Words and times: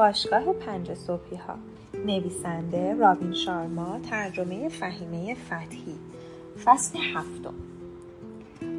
باشگاه 0.00 0.52
پنج 0.52 0.94
صبحی 0.94 1.36
ها 1.36 1.54
نویسنده 2.06 2.94
رابین 2.94 3.32
شارما 3.32 3.98
ترجمه 4.10 4.68
فهیمه 4.68 5.34
فتحی 5.34 5.94
فصل 6.64 6.98
هفتم 7.14 7.54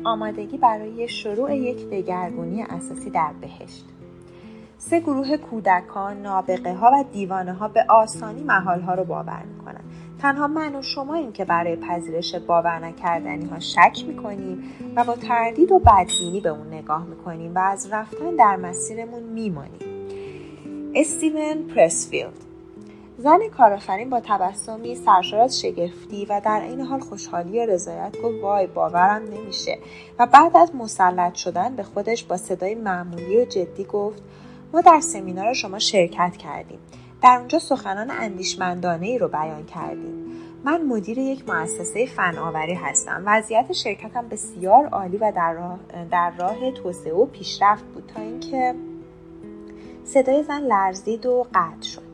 آمادگی 0.04 0.58
برای 0.58 1.08
شروع 1.08 1.56
یک 1.56 1.90
دگرگونی 1.90 2.64
اساسی 2.64 3.10
در 3.10 3.32
بهشت 3.42 3.86
سه 4.78 5.00
گروه 5.00 5.38
کودکان، 5.38 6.22
نابغه 6.22 6.74
ها 6.74 6.92
و 6.94 7.06
دیوانه 7.14 7.54
ها 7.54 7.68
به 7.68 7.86
آسانی 7.90 8.44
محال 8.44 8.82
ها 8.82 8.94
رو 8.94 9.04
باور 9.04 9.44
می‌کنن. 9.44 9.82
تنها 10.22 10.48
من 10.48 10.76
و 10.76 10.82
شما 10.82 11.16
این 11.16 11.32
که 11.32 11.46
برای 11.46 11.76
پذیرش 11.76 12.36
باور 12.36 12.80
نکردنی 12.80 13.46
ها 13.46 13.60
شک 13.60 14.04
می‌کنیم 14.08 14.64
و 14.96 15.04
با 15.04 15.16
تردید 15.16 15.72
و 15.72 15.80
بدبینی 15.80 16.42
به 16.42 16.50
اون 16.50 16.68
نگاه 16.68 17.06
می‌کنیم 17.06 17.56
و 17.56 17.60
از 17.60 17.90
رفتن 17.92 18.36
در 18.36 18.56
مسیرمون 18.56 19.24
میمانیم. 19.24 19.91
استیون 20.96 21.68
پرسفیلد. 21.76 22.34
زن 23.18 23.40
کارآفرین 23.58 24.10
با 24.10 24.20
تبسمی 24.20 24.96
سرشار 24.96 25.40
از 25.40 25.62
شگفتی 25.62 26.26
و 26.26 26.42
در 26.46 26.62
این 26.62 26.82
حال 26.82 27.00
خوشحالی 27.00 27.60
و 27.60 27.66
رضایت 27.66 28.22
گفت 28.24 28.44
وای 28.44 28.68
باورم 28.68 29.22
نمیشه. 29.24 29.78
و 30.20 30.28
بعد 30.28 30.58
از 30.58 30.76
مسلط 30.76 31.36
شدن 31.36 31.76
به 31.76 31.84
خودش 31.84 32.24
با 32.24 32.38
صدای 32.38 32.76
معمولی 32.76 33.38
و 33.38 33.46
جدی 33.46 33.84
گفت 33.84 34.24
ما 34.74 34.82
در 34.82 35.00
سمینار 35.00 35.54
شما 35.54 35.80
شرکت 35.80 36.38
کردیم. 36.38 36.80
در 37.24 37.38
اونجا 37.40 37.60
سخنان 37.60 38.12
اندیشمندانه 38.12 39.08
ای 39.08 39.18
رو 39.18 39.28
بیان 39.28 39.66
کردیم. 39.66 40.26
من 40.64 40.82
مدیر 40.82 41.18
یک 41.18 41.50
مؤسسه 41.50 42.06
فناوری 42.06 42.74
هستم. 42.74 43.24
وضعیت 43.26 43.74
شرکتم 43.74 44.28
بسیار 44.28 44.88
عالی 44.88 45.18
و 45.18 45.32
در 45.36 45.54
راه, 45.54 45.80
در 46.12 46.32
راه 46.40 46.72
توسعه 46.72 47.14
و 47.14 47.26
پیشرفت 47.26 47.84
بود. 47.84 48.12
تا 48.16 48.22
اینکه 48.22 48.76
صدای 50.06 50.44
زن 50.44 50.62
لرزید 50.62 51.26
و 51.26 51.48
قطع 51.54 51.88
شد. 51.88 52.12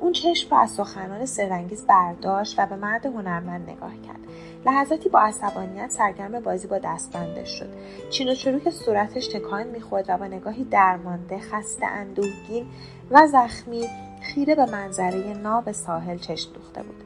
اون 0.00 0.12
چشم 0.12 0.50
رو 0.50 0.56
از 0.56 0.70
سخنان 0.70 1.26
سرانگیز 1.26 1.86
برداشت 1.86 2.58
و 2.58 2.66
به 2.66 2.76
مرد 2.76 3.06
هنرمند 3.06 3.70
نگاه 3.70 3.92
کرد. 4.06 4.20
لحظاتی 4.66 5.08
با 5.08 5.20
عصبانیت 5.20 5.90
سرگرم 5.90 6.40
بازی 6.40 6.66
با 6.66 6.78
دستبندش 6.78 7.48
شد. 7.58 7.68
چین 8.10 8.28
و 8.28 8.34
چروک 8.34 8.70
صورتش 8.70 9.26
تکان 9.28 9.66
می‌خورد 9.66 10.04
و 10.08 10.16
با 10.16 10.26
نگاهی 10.26 10.64
درمانده 10.64 11.38
خسته 11.38 11.86
اندوهگین 11.86 12.66
و 13.10 13.26
زخمی 13.26 13.88
خیره 14.22 14.54
به 14.54 14.70
منظره 14.70 15.34
ناب 15.34 15.72
ساحل 15.72 16.18
چشم 16.18 16.52
دوخته 16.52 16.82
بود. 16.82 17.04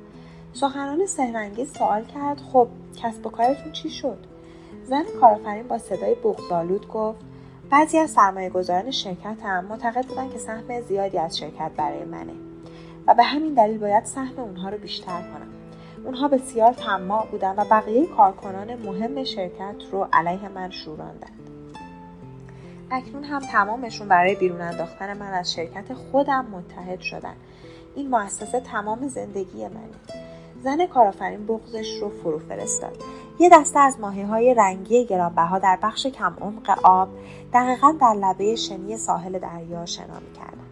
سخنان 0.53 1.07
سهرنگیز 1.07 1.73
سوال 1.73 2.05
کرد 2.05 2.41
خب 2.53 2.69
کسب 3.03 3.27
و 3.27 3.31
کارتون 3.31 3.73
چی 3.73 3.91
شد؟ 3.91 4.19
زن 4.85 5.05
کارآفرین 5.21 5.69
با 5.69 5.79
صدای 5.79 6.15
بغضآلود 6.15 6.89
گفت 6.89 7.30
بعضی 7.71 7.99
از 7.99 8.11
سرمایه 8.11 8.51
گذاران 8.51 8.91
شرکت 8.91 9.37
هم 9.43 9.65
معتقد 9.65 10.07
بودن 10.07 10.29
که 10.29 10.39
سهم 10.39 10.81
زیادی 10.81 11.19
از 11.19 11.39
شرکت 11.39 11.71
برای 11.77 12.05
منه 12.05 12.33
و 13.07 13.15
به 13.15 13.23
همین 13.23 13.55
دلیل 13.55 13.79
باید 13.79 14.05
سهم 14.05 14.41
اونها 14.41 14.69
رو 14.69 14.79
بیشتر 14.79 15.21
کنم. 15.23 15.49
اونها 16.05 16.29
بسیار 16.29 16.73
طماع 16.73 17.27
بودن 17.27 17.55
و 17.57 17.65
بقیه 17.65 18.07
کارکنان 18.07 18.75
مهم 18.75 19.25
شرکت 19.25 19.75
رو 19.93 20.09
علیه 20.13 20.49
من 20.49 20.71
شوراندند 20.71 21.51
اکنون 22.91 23.25
هم 23.25 23.39
تمامشون 23.39 24.09
برای 24.09 24.35
بیرون 24.35 24.61
انداختن 24.61 25.19
من 25.19 25.33
از 25.33 25.55
شرکت 25.55 25.95
خودم 25.95 26.47
متحد 26.47 27.01
شدن. 27.01 27.35
این 27.95 28.11
مؤسسه 28.11 28.61
تمام 28.61 29.09
زندگی 29.09 29.69
منه. 29.69 30.21
زن 30.65 30.87
کارآفرین 30.87 31.47
بغزش 31.47 31.99
رو 32.01 32.09
فرو 32.09 32.39
فرستاد. 32.39 32.97
یه 33.41 33.49
دسته 33.49 33.79
از 33.81 34.01
ماهی 34.01 34.23
های 34.23 34.55
رنگی 34.55 35.05
گرانبها 35.05 35.59
در 35.59 35.79
بخش 35.83 36.07
کم 36.07 36.35
عمق 36.41 36.79
آب 36.83 37.09
دقیقا 37.53 37.95
در 38.01 38.15
لبه 38.15 38.57
شنی 38.57 38.97
ساحل 38.97 39.39
دریا 39.39 39.87
شنا 39.87 40.21
می‌کردن. 40.29 40.67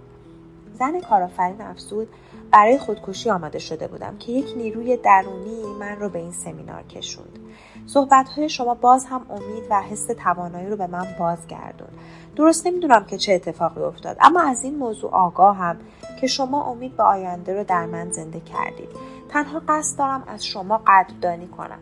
زن 0.79 1.01
کارآفرین 1.01 1.61
افزود 1.61 2.09
برای 2.51 2.79
خودکشی 2.79 3.31
آماده 3.31 3.59
شده 3.59 3.89
بودم 3.89 4.17
که 4.19 4.33
یک 4.33 4.55
نیروی 4.57 4.97
درونی 4.97 5.63
من 5.81 5.97
رو 6.01 6.09
به 6.09 6.19
این 6.19 6.33
سمینار 6.33 6.83
کشوند. 6.83 7.39
صحبت 7.87 8.47
شما 8.47 8.75
باز 8.75 9.05
هم 9.05 9.27
امید 9.31 9.65
و 9.71 9.83
حس 9.83 10.07
توانایی 10.07 10.67
رو 10.67 10.77
به 10.77 10.87
من 10.87 11.07
بازگردون. 11.19 11.89
درست 12.37 12.67
نمی‌دونم 12.67 13.05
که 13.05 13.19
چه 13.19 13.33
اتفاقی 13.33 13.83
افتاد 13.83 14.17
اما 14.21 14.41
از 14.41 14.65
این 14.65 14.79
موضوع 14.79 15.11
آگاهم 15.11 15.77
که 16.21 16.27
شما 16.27 16.65
امید 16.65 16.97
به 16.97 17.03
آینده 17.03 17.55
رو 17.55 17.65
در 17.65 17.87
من 17.87 18.11
زنده 18.11 18.41
کردید. 18.41 18.89
تنها 19.29 19.63
قصد 19.69 19.99
دارم 19.99 20.25
از 20.27 20.47
شما 20.47 20.83
قدردانی 20.87 21.47
کنم. 21.47 21.79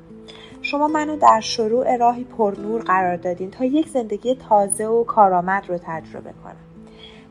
شما 0.67 0.89
منو 0.89 1.17
در 1.17 1.41
شروع 1.41 1.97
راهی 1.97 2.25
پرنور 2.25 2.83
قرار 2.83 3.17
دادین 3.17 3.51
تا 3.51 3.65
یک 3.65 3.89
زندگی 3.89 4.35
تازه 4.35 4.87
و 4.87 5.05
کارآمد 5.05 5.69
رو 5.69 5.79
تجربه 5.79 6.33
کنم. 6.45 6.57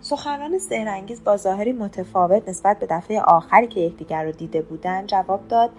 سخنان 0.02 0.60
سهرنگیز 0.60 1.24
با 1.24 1.38
ظاهری 1.38 1.72
متفاوت 1.72 2.50
نسبت 2.50 2.80
به 2.80 2.88
دفعه 2.90 3.22
آخری 3.22 3.68
که 3.68 3.80
یکدیگر 3.80 4.24
رو 4.24 4.32
دیده 4.32 4.62
بودن 4.62 5.06
جواب 5.06 5.48
داد 5.48 5.70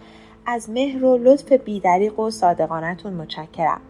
از 0.46 0.70
مهر 0.70 1.04
و 1.04 1.18
لطف 1.18 1.52
بیدریق 1.52 2.20
و 2.20 2.30
صادقانتون 2.30 3.12
متشکرم. 3.12 3.80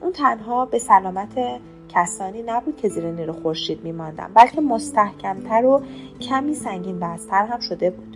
اون 0.00 0.12
تنها 0.12 0.64
به 0.64 0.78
سلامت 0.78 1.60
کسانی 1.88 2.42
نبود 2.42 2.76
که 2.76 2.88
زیر 2.88 3.10
نور 3.10 3.32
خورشید 3.32 3.84
میماندم 3.84 4.30
بلکه 4.34 4.60
مستحکمتر 4.60 5.64
و 5.64 5.82
کمی 6.20 6.54
سنگین 6.54 7.00
بستر 7.00 7.46
هم 7.46 7.60
شده 7.60 7.90
بود. 7.90 8.15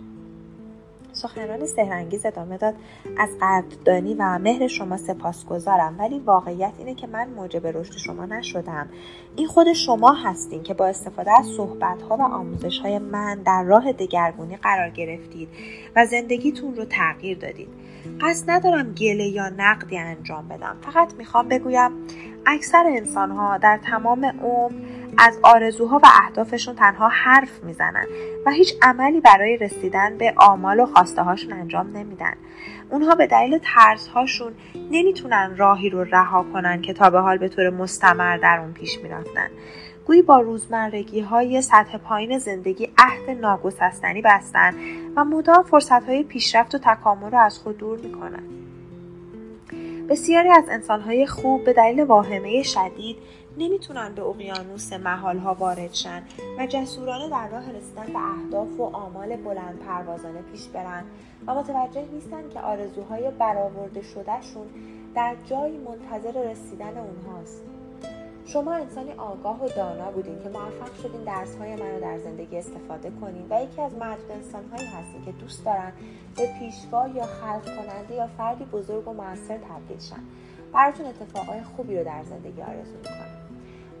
سخنران 1.13 1.65
سهرنگیز 1.65 2.25
ادامه 2.25 2.57
داد. 2.57 2.75
از 3.17 3.29
قدردانی 3.41 4.13
و 4.13 4.39
مهر 4.39 4.67
شما 4.67 4.97
سپاسگزارم 4.97 5.95
ولی 5.99 6.19
واقعیت 6.19 6.73
اینه 6.77 6.95
که 6.95 7.07
من 7.07 7.29
موجب 7.29 7.67
رشد 7.67 7.97
شما 7.97 8.25
نشدم. 8.25 8.89
این 9.35 9.47
خود 9.47 9.73
شما 9.73 10.11
هستین 10.11 10.63
که 10.63 10.73
با 10.73 10.85
استفاده 10.85 11.39
از 11.39 11.45
صحبتها 11.45 12.17
و 12.17 12.21
آموزشهای 12.21 12.99
من 12.99 13.35
در 13.35 13.63
راه 13.63 13.91
دگرگونی 13.91 14.57
قرار 14.57 14.89
گرفتید 14.89 15.49
و 15.95 16.05
زندگیتون 16.05 16.75
رو 16.75 16.85
تغییر 16.85 17.37
دادید. 17.37 17.69
قصد 18.21 18.49
ندارم 18.49 18.93
گله 18.93 19.27
یا 19.27 19.49
نقدی 19.49 19.97
انجام 19.97 20.47
بدم. 20.47 20.77
فقط 20.81 21.13
می‌خوام 21.13 21.47
بگویم 21.47 21.91
اکثر 22.45 22.83
انسانها 22.87 23.57
در 23.57 23.79
تمام 23.83 24.25
عمر 24.25 24.73
از 25.17 25.39
آرزوها 25.43 25.97
و 26.03 26.07
اهدافشون 26.23 26.75
تنها 26.75 27.07
حرف 27.07 27.63
می‌زنن 27.63 28.05
و 28.45 28.51
هیچ 28.51 28.73
عملی 28.81 29.21
برای 29.21 29.57
رسیدن 29.57 30.17
به 30.17 30.33
آمال 30.37 30.79
و 30.79 30.85
خواسته 30.85 31.21
هاشون 31.21 31.53
انجام 31.53 31.97
نمیدن. 31.97 32.33
اونها 32.89 33.15
به 33.15 33.27
دلیل 33.27 33.59
ترسهاشون 33.63 34.53
نمی‌تونن 34.91 35.53
راهی 35.57 35.89
رو 35.89 36.03
رها 36.03 36.45
کنن 36.53 36.81
که 36.81 36.93
تا 36.93 37.09
به 37.09 37.19
حال 37.19 37.37
به 37.37 37.49
طور 37.49 37.69
مستمر 37.69 38.37
در 38.37 38.59
اون 38.59 38.73
پیش 38.73 38.99
می‌رفتن. 39.03 39.47
گویی 40.05 40.21
با 40.21 40.39
روزمرگی 40.39 41.19
های 41.19 41.61
سطح 41.61 41.97
پایین 41.97 42.37
زندگی 42.37 42.89
عهد 42.97 43.29
ناگسستنی 43.41 44.21
بستن 44.21 44.73
و 45.15 45.25
مدام 45.25 45.63
فرصت 45.63 46.03
های 46.03 46.23
پیشرفت 46.23 46.75
و 46.75 46.77
تکامل 46.77 47.31
رو 47.31 47.37
از 47.37 47.59
خود 47.59 47.77
دور 47.77 47.99
می‌کنن. 47.99 48.43
بسیاری 50.09 50.49
از 50.49 50.63
انسانهای 50.69 51.27
خوب 51.27 51.63
به 51.63 51.73
دلیل 51.73 52.03
واهمه 52.03 52.63
شدید 52.63 53.17
نمی‌تونن 53.57 54.13
به 54.15 54.21
اقیانوس 54.21 54.93
محالها 54.93 55.53
وارد 55.53 55.93
شن 55.93 56.23
و 56.59 56.67
جسورانه 56.67 57.29
در 57.29 57.47
راه 57.47 57.71
رسیدن 57.71 58.05
به 58.05 58.19
اهداف 58.19 58.79
و 58.79 58.83
آمال 58.83 59.35
بلند 59.35 59.79
پروازانه 59.79 60.41
پیش 60.41 60.67
برن 60.67 61.03
و 61.47 61.55
متوجه 61.55 62.05
نیستن 62.13 62.49
که 62.49 62.59
آرزوهای 62.59 63.31
برآورده 63.31 64.01
شدهشون 64.01 64.67
در 65.15 65.35
جایی 65.45 65.77
منتظر 65.77 66.51
رسیدن 66.51 66.97
اونهاست. 66.97 67.61
شما 68.45 68.73
انسانی 68.73 69.11
آگاه 69.11 69.65
و 69.65 69.69
دانا 69.69 70.11
بودین 70.11 70.43
که 70.43 70.49
موفق 70.49 70.95
شدین 71.03 71.23
درس 71.23 71.55
های 71.55 71.75
من 71.75 71.91
رو 71.91 71.99
در 71.99 72.17
زندگی 72.17 72.57
استفاده 72.57 73.11
کنین 73.21 73.45
و 73.49 73.63
یکی 73.63 73.81
از 73.81 73.93
معدود 73.93 74.31
انسان 74.31 74.63
هایی 74.71 74.87
هستین 74.87 75.25
که 75.25 75.31
دوست 75.31 75.65
دارن 75.65 75.91
به 76.37 76.49
پیشوا 76.59 77.07
یا 77.07 77.25
خلق 77.25 77.65
کننده 77.65 78.15
یا 78.15 78.27
فردی 78.27 78.65
بزرگ 78.65 79.07
و 79.07 79.13
موثر 79.13 79.57
تبدیل 79.57 79.99
شن. 79.99 80.23
براتون 80.73 81.05
اتفاقای 81.05 81.61
خوبی 81.63 81.97
رو 81.97 82.03
در 82.03 82.23
زندگی 82.23 82.61
آرزو 82.61 82.97
می‌کنم. 82.97 83.30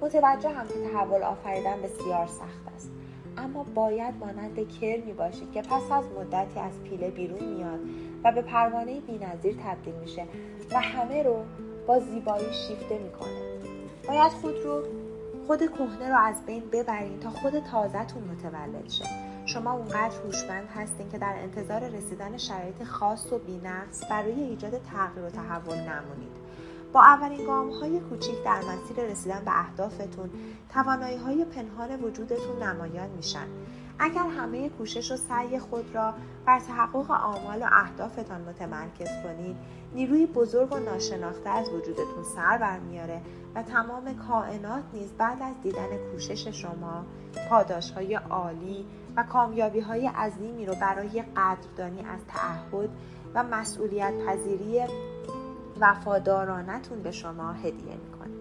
متوجه 0.01 0.49
هم 0.49 0.67
که 0.67 0.73
تحول 0.93 1.23
آفریدن 1.23 1.81
بسیار 1.81 2.27
سخت 2.27 2.75
است. 2.75 2.91
اما 3.37 3.63
باید 3.63 4.15
مانند 4.19 4.69
کرمی 4.81 5.13
باشید 5.13 5.51
که 5.51 5.61
پس 5.61 5.91
از 5.91 6.05
مدتی 6.19 6.59
از 6.59 6.83
پیله 6.83 7.09
بیرون 7.09 7.43
میاد 7.43 7.79
و 8.23 8.31
به 8.31 8.41
پروانه 8.41 8.99
بینظیر 8.99 9.55
تبدیل 9.65 9.95
میشه 9.95 10.25
و 10.71 10.79
همه 10.79 11.23
رو 11.23 11.43
با 11.87 11.99
زیبایی 11.99 12.53
شیفته 12.53 12.97
می‌کنه. 12.97 13.41
باید 14.07 14.31
خود 14.31 14.55
رو 14.63 14.83
خود 15.47 15.59
کهنه 15.59 16.09
رو 16.09 16.17
از 16.17 16.45
بین 16.45 16.63
ببرین 16.71 17.19
تا 17.19 17.29
خود 17.29 17.59
تازهتون 17.59 18.23
متولد 18.23 18.89
شه. 18.89 19.05
شما 19.45 19.73
اونقدر 19.73 20.15
هوشمند 20.25 20.67
هستین 20.75 21.09
که 21.09 21.17
در 21.17 21.35
انتظار 21.37 21.89
رسیدن 21.89 22.37
شرایط 22.37 22.83
خاص 22.83 23.33
و 23.33 23.39
بینقص 23.39 24.03
برای 24.09 24.43
ایجاد 24.43 24.71
تغییر 24.71 25.25
و 25.25 25.29
تحول 25.29 25.77
نمونید. 25.77 26.40
با 26.93 27.01
اولین 27.01 27.45
گام 27.45 27.69
های 27.69 27.99
کوچیک 27.99 28.43
در 28.43 28.61
مسیر 28.61 29.05
رسیدن 29.05 29.41
به 29.45 29.59
اهدافتون 29.59 30.29
توانایی 30.73 31.17
های 31.17 31.45
پنهان 31.45 32.03
وجودتون 32.03 32.63
نمایان 32.63 33.09
میشن. 33.09 33.47
اگر 33.99 34.27
همه 34.27 34.69
کوشش 34.69 35.11
و 35.11 35.17
سعی 35.17 35.59
خود 35.59 35.95
را 35.95 36.13
بر 36.45 36.59
تحقق 36.59 37.11
آمال 37.11 37.61
و 37.61 37.67
اهدافتان 37.71 38.41
متمرکز 38.41 39.09
کنید 39.23 39.55
نیروی 39.93 40.25
بزرگ 40.25 40.73
و 40.73 40.79
ناشناخته 40.79 41.49
از 41.49 41.69
وجودتون 41.69 42.23
سر 42.35 42.57
برمیاره 42.57 43.21
و 43.55 43.63
تمام 43.63 44.13
کائنات 44.27 44.83
نیز 44.93 45.11
بعد 45.17 45.41
از 45.41 45.61
دیدن 45.63 45.89
کوشش 46.11 46.47
شما 46.47 47.05
پاداش 47.49 47.91
های 47.91 48.15
عالی 48.15 48.85
و 49.15 49.23
کامیابی 49.23 49.79
های 49.79 50.07
عظیمی 50.07 50.65
رو 50.65 50.75
برای 50.81 51.23
قدردانی 51.35 51.99
از 51.99 52.19
تعهد 52.27 52.89
و 53.33 53.43
مسئولیت 53.43 54.13
پذیری 54.27 54.87
وفادارانتون 55.81 57.03
به 57.03 57.11
شما 57.11 57.51
هدیه 57.51 57.95
می‌کنه. 57.95 58.31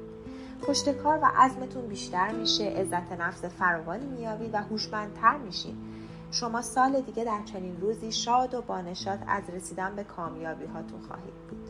پشتکار 0.62 1.18
و 1.22 1.26
عزمتون 1.36 1.86
بیشتر 1.86 2.32
میشه 2.32 2.64
عزت 2.64 3.12
نفس 3.20 3.44
فراوانی 3.44 4.06
میابید 4.06 4.54
و 4.54 4.56
هوشمندتر 4.56 5.36
میشین. 5.36 5.76
شما 6.30 6.62
سال 6.62 7.00
دیگه 7.00 7.24
در 7.24 7.40
چنین 7.44 7.80
روزی 7.80 8.12
شاد 8.12 8.54
و 8.54 8.62
بانشاد 8.62 9.18
از 9.28 9.50
رسیدن 9.50 9.96
به 9.96 10.04
کامیابی 10.04 10.66
هاتون 10.66 11.00
خواهید 11.00 11.34
بود. 11.50 11.68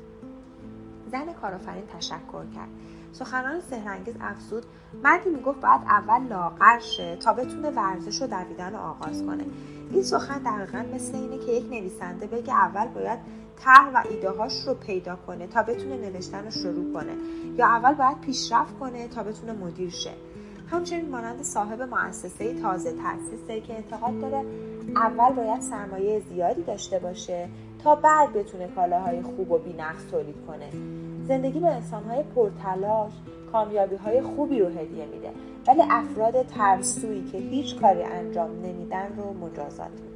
زن 1.13 1.33
کارآفرین 1.33 1.87
تشکر 1.87 2.45
کرد. 2.55 2.69
سخنان 3.13 3.61
سهرنگیز 3.61 4.15
افزود 4.21 4.63
مردی 5.03 5.31
می‌گفت 5.31 5.61
باید 5.61 5.81
اول 5.81 6.23
لاغر 6.23 6.79
شه 6.79 7.17
تا 7.17 7.33
بتونه 7.33 7.71
ورزش 7.71 8.23
و 8.23 8.27
دویدن 8.27 8.73
رو 8.73 8.79
آغاز 8.79 9.23
کنه. 9.23 9.45
این 9.91 10.03
سخن 10.03 10.39
دقیقا 10.39 10.85
مثل 10.95 11.15
اینه 11.15 11.39
که 11.39 11.53
یک 11.53 11.65
نویسنده 11.65 12.27
بگه 12.27 12.55
اول 12.55 12.87
باید 12.87 13.19
طرح 13.61 13.91
و 13.95 14.03
ایده 14.11 14.31
هاش 14.31 14.67
رو 14.67 14.75
پیدا 14.75 15.17
کنه 15.17 15.47
تا 15.47 15.63
بتونه 15.63 15.97
نوشتن 15.97 16.45
رو 16.45 16.51
شروع 16.51 16.93
کنه. 16.93 17.13
یا 17.59 17.67
اول 17.67 17.95
باید 17.95 18.21
پیشرفت 18.21 18.79
کنه 18.79 19.09
تا 19.09 19.23
بتونه 19.23 19.53
مدیر 19.53 19.91
شه. 19.91 20.11
همچنین 20.71 21.09
مانند 21.09 21.43
صاحب 21.43 21.83
مؤسسه 21.83 22.61
تازه 22.63 22.93
تأسیسه 22.93 23.61
که 23.61 23.75
اعتقاد 23.75 24.21
داره 24.21 24.45
اول 24.97 25.33
باید 25.33 25.61
سرمایه 25.61 26.21
زیادی 26.21 26.63
داشته 26.63 26.99
باشه 26.99 27.49
تا 27.85 27.95
بعد 27.95 28.33
بتونه 28.33 28.69
کالاهای 28.69 29.23
خوب 29.23 29.51
و 29.51 29.59
بینقص 29.59 30.07
تولید 30.11 30.37
کنه. 30.47 30.71
زندگی 31.29 31.61
به 31.61 31.67
انسانهای 31.67 32.23
پرتلاش 32.23 33.13
کامیابی 33.53 33.97
های 33.97 34.23
خوبی 34.23 34.61
رو 34.61 34.69
هدیه 34.69 35.07
میده 35.07 35.31
ولی 35.67 35.83
افراد 35.91 36.47
ترسویی 36.47 37.25
که 37.33 37.39
هیچ 37.39 37.81
کاری 37.81 38.03
انجام 38.03 38.51
نمیدن 38.51 39.09
رو 39.17 39.33
مجازات 39.33 39.91
می‌کنه. 39.91 40.10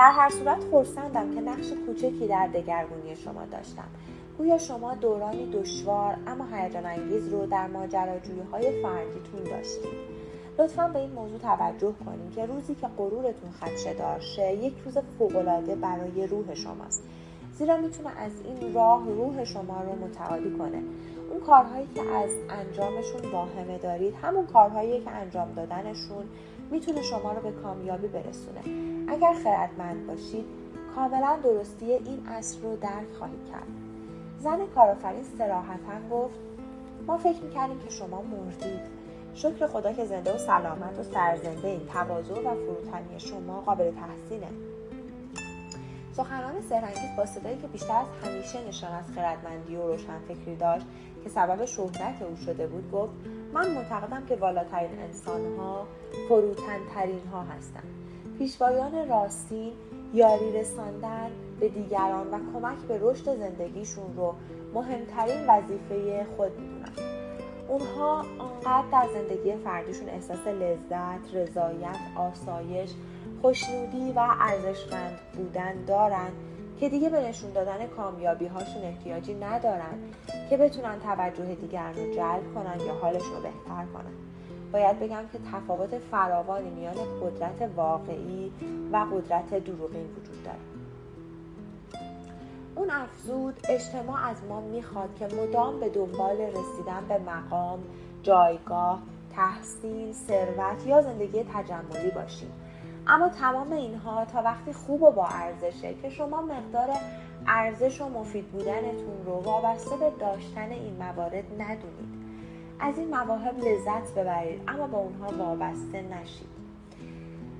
در 0.00 0.10
هر 0.10 0.30
صورت 0.30 0.64
خورسندم 0.70 1.34
که 1.34 1.40
نقش 1.40 1.72
کوچکی 1.86 2.26
در 2.26 2.46
دگرگونی 2.46 3.16
شما 3.16 3.44
داشتم. 3.44 3.88
گویا 4.38 4.58
شما 4.58 4.94
دورانی 4.94 5.50
دشوار 5.50 6.16
اما 6.26 6.46
هیجان 6.52 6.86
انگیز 6.86 7.28
رو 7.28 7.46
در 7.46 7.66
ماجراجویی 7.66 8.42
های 8.52 8.82
فردیتون 8.82 9.42
داشتید. 9.44 9.98
لطفا 10.58 10.88
به 10.88 10.98
این 10.98 11.10
موضوع 11.10 11.38
توجه 11.38 11.94
کنید 12.04 12.34
که 12.34 12.46
روزی 12.46 12.74
که 12.74 12.86
غرورتون 12.98 13.50
خدشه 13.60 13.94
دارشه 13.94 14.54
یک 14.54 14.74
روز 14.84 14.98
فوقالعاده 15.18 15.74
برای 15.74 16.26
روح 16.26 16.54
شماست. 16.54 17.02
زیرا 17.52 17.76
می‌تونه 17.76 18.10
از 18.18 18.32
این 18.44 18.74
راه 18.74 19.04
روح 19.08 19.44
شما 19.44 19.82
رو 19.82 20.06
متعالی 20.06 20.58
کنه. 20.58 20.82
اون 21.30 21.40
کارهایی 21.40 21.86
که 21.94 22.00
از 22.00 22.30
انجامشون 22.50 23.30
واهمه 23.32 23.78
دارید 23.78 24.14
همون 24.22 24.46
کارهایی 24.46 25.00
که 25.00 25.10
انجام 25.10 25.52
دادنشون 25.52 26.24
می‌تونه 26.70 27.02
شما 27.02 27.32
رو 27.32 27.40
به 27.40 27.52
کامیابی 27.52 28.08
برسونه. 28.08 28.60
اگر 29.08 29.32
خردمند 29.44 30.06
باشید 30.06 30.44
کاملا 30.94 31.38
درستی 31.42 31.92
این 31.92 32.26
اصل 32.28 32.62
رو 32.62 32.76
درک 32.76 33.12
خواهید 33.18 33.46
کرد. 33.52 33.66
زن 34.38 34.66
کارآفرین 34.74 35.24
سراحتا 35.38 36.08
گفت 36.10 36.34
ما 37.06 37.18
فکر 37.18 37.42
می‌کردیم 37.42 37.78
که 37.78 37.90
شما 37.90 38.22
مردید. 38.22 39.00
شکر 39.34 39.66
خدا 39.66 39.92
که 39.92 40.04
زنده 40.04 40.34
و 40.34 40.38
سلامت 40.38 40.98
و 40.98 41.02
سرزنده 41.02 41.68
این 41.68 41.86
تواضع 41.86 42.34
و 42.34 42.54
فروتنی 42.54 43.20
شما 43.20 43.60
قابل 43.60 43.90
تحسینه. 43.90 44.48
سخنان 46.12 46.60
سهرنگیز 46.68 47.16
با 47.16 47.26
صدایی 47.26 47.58
که 47.58 47.66
بیشتر 47.66 47.92
از 47.92 48.06
همیشه 48.28 48.68
نشان 48.68 48.92
از 48.92 49.04
خردمندی 49.14 49.76
و 49.76 49.86
روشنفکری 49.86 50.56
داشت 50.56 50.86
که 51.24 51.30
سبب 51.30 51.64
شهرت 51.64 52.22
او 52.22 52.36
شده 52.36 52.66
بود 52.66 52.90
گفت 52.90 53.12
من 53.52 53.70
معتقدم 53.70 54.26
که 54.26 54.36
والاترین 54.36 54.98
انسانها 54.98 55.86
فروتنترین 56.28 57.26
ها 57.32 57.42
هستند 57.42 57.84
پیشوایان 58.38 59.08
راستین 59.08 59.72
یاری 60.14 60.52
رساندن 60.52 61.30
به 61.60 61.68
دیگران 61.68 62.26
و 62.26 62.38
کمک 62.52 62.78
به 62.78 62.98
رشد 63.02 63.36
زندگیشون 63.36 64.16
رو 64.16 64.34
مهمترین 64.74 65.46
وظیفه 65.48 66.26
خود 66.36 66.50
می‌دونن. 66.60 67.10
اونها 67.68 68.24
آنقدر 68.38 68.84
در 68.92 69.08
زندگی 69.12 69.56
فردیشون 69.56 70.08
احساس 70.08 70.46
لذت، 70.46 71.34
رضایت، 71.34 71.98
آسایش، 72.16 72.90
خوشنودی 73.42 74.12
و 74.12 74.26
ارزشمند 74.40 75.18
بودن 75.36 75.84
دارن 75.84 76.30
که 76.80 76.88
دیگه 76.88 77.08
به 77.08 77.20
نشون 77.28 77.52
دادن 77.52 77.86
کامیابی 77.86 78.46
هاشون 78.46 78.82
احتیاجی 78.82 79.34
ندارن 79.34 79.98
که 80.50 80.56
بتونن 80.56 81.00
توجه 81.00 81.54
دیگران 81.54 81.94
رو 81.94 82.14
جلب 82.14 82.54
کنن 82.54 82.86
یا 82.86 82.94
حالشون 82.94 83.32
رو 83.32 83.42
بهتر 83.42 83.84
کنن. 83.94 84.12
باید 84.72 85.00
بگم 85.00 85.22
که 85.32 85.38
تفاوت 85.52 85.98
فراوانی 85.98 86.70
میان 86.70 86.94
قدرت 87.22 87.70
واقعی 87.76 88.52
و 88.92 88.96
قدرت 88.96 89.64
دروغین 89.64 90.04
وجود 90.04 90.44
داره. 90.44 90.58
اون 92.76 92.90
افزود 92.90 93.54
اجتماع 93.68 94.28
از 94.28 94.36
ما 94.48 94.60
می‌خواد 94.60 95.08
که 95.18 95.24
مدام 95.24 95.80
به 95.80 95.88
دنبال 95.88 96.40
رسیدن 96.40 97.04
به 97.08 97.18
مقام، 97.18 97.78
جایگاه، 98.22 99.02
تحصیل، 99.36 100.12
ثروت 100.12 100.86
یا 100.86 101.02
زندگی 101.02 101.44
تجملی 101.54 102.10
باشیم. 102.14 102.52
اما 103.10 103.28
تمام 103.28 103.72
اینها 103.72 104.24
تا 104.24 104.42
وقتی 104.42 104.72
خوب 104.72 105.02
و 105.02 105.10
با 105.10 105.26
ارزشه 105.26 105.94
که 105.94 106.10
شما 106.10 106.42
مقدار 106.42 106.96
ارزش 107.46 108.00
و 108.00 108.08
مفید 108.08 108.46
بودنتون 108.46 109.24
رو 109.26 109.32
وابسته 109.32 109.96
به 109.96 110.12
داشتن 110.20 110.70
این 110.70 110.96
موارد 110.96 111.44
ندونید. 111.58 112.20
از 112.80 112.98
این 112.98 113.10
مواهب 113.10 113.58
لذت 113.58 114.14
ببرید 114.14 114.60
اما 114.68 114.86
با 114.86 114.98
اونها 114.98 115.44
وابسته 115.44 116.02
نشید. 116.02 116.48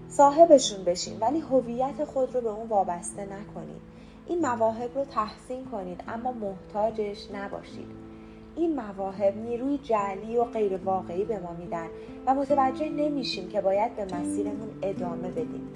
صاحبشون 0.08 0.84
بشین 0.84 1.18
ولی 1.20 1.40
هویت 1.40 2.04
خود 2.04 2.34
رو 2.34 2.40
به 2.40 2.48
اون 2.48 2.68
وابسته 2.68 3.22
نکنید. 3.22 3.82
این 4.26 4.46
مواهب 4.46 4.94
رو 4.94 5.04
تحسین 5.04 5.64
کنید 5.64 6.04
اما 6.08 6.32
محتاجش 6.32 7.30
نباشید. 7.34 8.09
این 8.60 8.80
مواهب 8.80 9.36
نیروی 9.36 9.78
جعلی 9.78 10.36
و 10.36 10.44
غیر 10.44 10.76
واقعی 10.76 11.24
به 11.24 11.38
ما 11.38 11.56
میدن 11.58 11.86
و 12.26 12.34
متوجه 12.34 12.88
نمیشیم 12.88 13.48
که 13.48 13.60
باید 13.60 13.96
به 13.96 14.04
مسیرمون 14.04 14.68
ادامه 14.82 15.28
بدیم. 15.28 15.68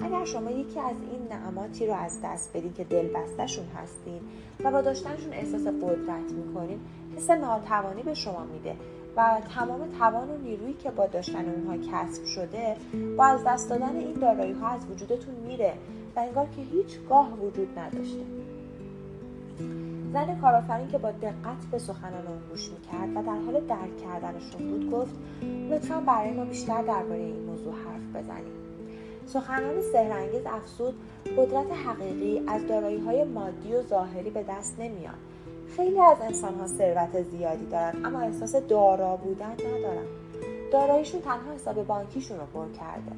اگر 0.00 0.24
شما 0.24 0.50
یکی 0.50 0.80
از 0.80 0.96
این 1.10 1.28
نعماتی 1.30 1.86
رو 1.86 1.94
از 1.94 2.20
دست 2.24 2.56
بدید 2.56 2.74
که 2.74 2.84
دلبستشون 2.84 3.64
هستین 3.76 4.20
و 4.64 4.70
با 4.70 4.80
داشتنشون 4.80 5.32
احساس 5.32 5.66
قدرت 5.66 6.32
می‌کنین 6.32 6.80
حس 7.16 7.30
ناتوانی 7.30 8.02
به 8.02 8.14
شما 8.14 8.44
میده 8.52 8.76
و 9.16 9.40
تمام 9.54 9.80
توان 9.98 10.30
و 10.30 10.36
نیرویی 10.36 10.74
که 10.74 10.90
با 10.90 11.06
داشتن 11.06 11.44
اونها 11.48 11.76
کسب 11.92 12.24
شده 12.24 12.76
با 13.16 13.24
از 13.24 13.44
دست 13.46 13.70
دادن 13.70 13.96
این 13.96 14.12
دارایی 14.12 14.52
ها 14.52 14.68
از 14.68 14.80
وجودتون 14.90 15.34
میره 15.34 15.72
و 16.16 16.20
انگار 16.20 16.46
که 16.46 16.62
هیچگاه 16.62 17.32
وجود 17.40 17.78
نداشته. 17.78 18.39
زن 20.12 20.40
کارآفرین 20.40 20.88
که 20.88 20.98
با 20.98 21.10
دقت 21.10 21.66
به 21.70 21.78
سخنان 21.78 22.26
اون 22.26 22.38
گوش 22.50 22.70
می‌کرد 22.70 23.10
و 23.16 23.22
در 23.22 23.38
حال 23.38 23.60
درک 23.60 23.96
کردنشون 23.96 24.70
بود 24.70 24.90
گفت 24.90 25.14
لطفا 25.70 26.00
برای 26.00 26.30
ما 26.30 26.44
بیشتر 26.44 26.82
درباره 26.82 27.20
این 27.20 27.46
موضوع 27.46 27.72
حرف 27.72 28.24
بزنیم 28.24 28.60
سخنان 29.26 29.82
سهرنگیز 29.92 30.46
افسود 30.46 30.94
قدرت 31.36 31.66
حقیقی 31.86 32.42
از 32.48 32.66
دارایی 32.66 32.98
های 32.98 33.24
مادی 33.24 33.74
و 33.74 33.82
ظاهری 33.82 34.30
به 34.30 34.42
دست 34.42 34.80
نمیاد. 34.80 35.14
خیلی 35.76 36.00
از 36.00 36.16
انسان 36.20 36.54
ها 36.54 36.66
ثروت 36.66 37.22
زیادی 37.22 37.66
دارن 37.66 38.04
اما 38.04 38.20
احساس 38.20 38.56
دارا 38.56 39.16
بودن 39.16 39.52
ندارن. 39.52 40.06
داراییشون 40.72 41.20
تنها 41.20 41.52
حساب 41.54 41.86
بانکیشون 41.86 42.38
رو 42.38 42.46
پر 42.46 42.72
کرده. 42.78 43.12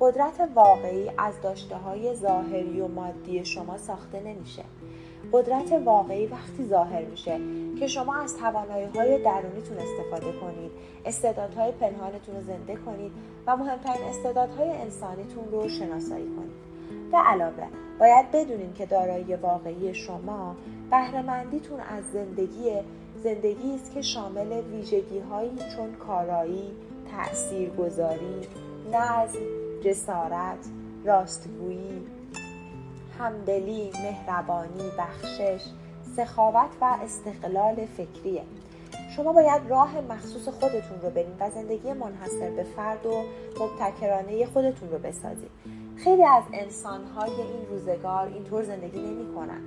قدرت 0.00 0.48
واقعی 0.54 1.10
از 1.18 1.40
داشته 1.42 1.76
های 1.76 2.14
ظاهری 2.14 2.80
و 2.80 2.88
مادی 2.88 3.44
شما 3.44 3.78
ساخته 3.78 4.20
نمیشه. 4.20 4.62
قدرت 5.32 5.72
واقعی 5.84 6.26
وقتی 6.26 6.64
ظاهر 6.64 7.04
میشه 7.04 7.40
که 7.78 7.86
شما 7.86 8.14
از 8.14 8.36
توانایی 8.36 8.86
های 8.86 9.22
درونیتون 9.22 9.78
استفاده 9.78 10.32
کنید 10.40 10.70
استعدادهای 11.06 11.72
پنهانتون 11.72 12.34
رو 12.36 12.42
زنده 12.42 12.76
کنید 12.76 13.12
و 13.46 13.56
مهمترین 13.56 14.08
استعدادهای 14.08 14.70
انسانیتون 14.70 15.44
رو 15.52 15.68
شناسایی 15.68 16.26
کنید. 16.26 16.72
به 17.10 17.18
علاوه 17.18 17.66
باید 18.00 18.30
بدونید 18.30 18.74
که 18.74 18.86
دارایی 18.86 19.34
واقعی 19.34 19.94
شما 19.94 20.56
بهرهمندیتون 20.90 21.80
از 21.80 22.04
زندگی 22.12 22.70
زندگی 23.22 23.74
است 23.74 23.94
که 23.94 24.02
شامل 24.02 24.52
ویژگی 24.52 25.18
هایی 25.18 25.58
چون 25.76 25.92
کارایی، 25.92 26.70
تاثیرگذاری، 27.10 28.40
نظم، 28.92 29.38
جسارت، 29.84 30.66
راستگویی، 31.04 32.02
همدلی، 33.22 33.90
مهربانی، 34.02 34.90
بخشش، 34.98 35.64
سخاوت 36.16 36.70
و 36.80 36.84
استقلال 36.84 37.86
فکریه. 37.86 38.42
شما 39.16 39.32
باید 39.32 39.62
راه 39.68 40.00
مخصوص 40.00 40.48
خودتون 40.48 41.00
رو 41.02 41.10
برید 41.10 41.36
و 41.40 41.50
زندگی 41.50 41.92
منحصر 41.92 42.50
به 42.50 42.62
فرد 42.62 43.06
و 43.06 43.22
مبتکرانه 43.60 44.46
خودتون 44.46 44.90
رو 44.90 44.98
بسازید 44.98 45.50
خیلی 45.96 46.24
از 46.24 46.42
انسانهای 46.52 47.30
این 47.30 47.66
روزگار 47.70 48.26
اینطور 48.26 48.62
زندگی 48.62 49.00
نمی‌کنن. 49.00 49.60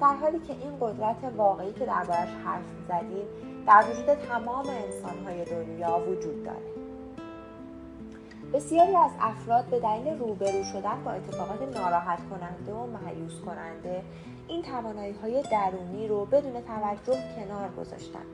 در 0.00 0.14
حالی 0.14 0.38
که 0.38 0.52
این 0.52 0.72
قدرت 0.80 1.16
واقعی 1.36 1.72
که 1.72 1.86
دربارش 1.86 2.28
حرف 2.44 2.64
زدیم 2.88 3.26
در 3.66 3.84
وجود 3.90 4.14
تمام 4.14 4.66
انسانهای 4.68 5.44
دنیا 5.44 6.00
وجود 6.08 6.44
داره. 6.44 6.77
بسیاری 8.52 8.96
از 8.96 9.10
افراد 9.20 9.64
به 9.64 9.80
دلیل 9.80 10.18
روبرو 10.18 10.64
شدن 10.72 11.04
با 11.04 11.10
اتفاقات 11.10 11.76
ناراحت 11.76 12.18
کننده 12.30 12.72
و 12.72 12.86
معیوس 12.86 13.40
کننده 13.40 14.02
این 14.48 14.62
توانایی 14.62 15.12
های 15.12 15.42
درونی 15.42 16.08
رو 16.08 16.24
بدون 16.24 16.52
توجه 16.52 17.18
کنار 17.36 17.68
گذاشتن. 17.78 18.24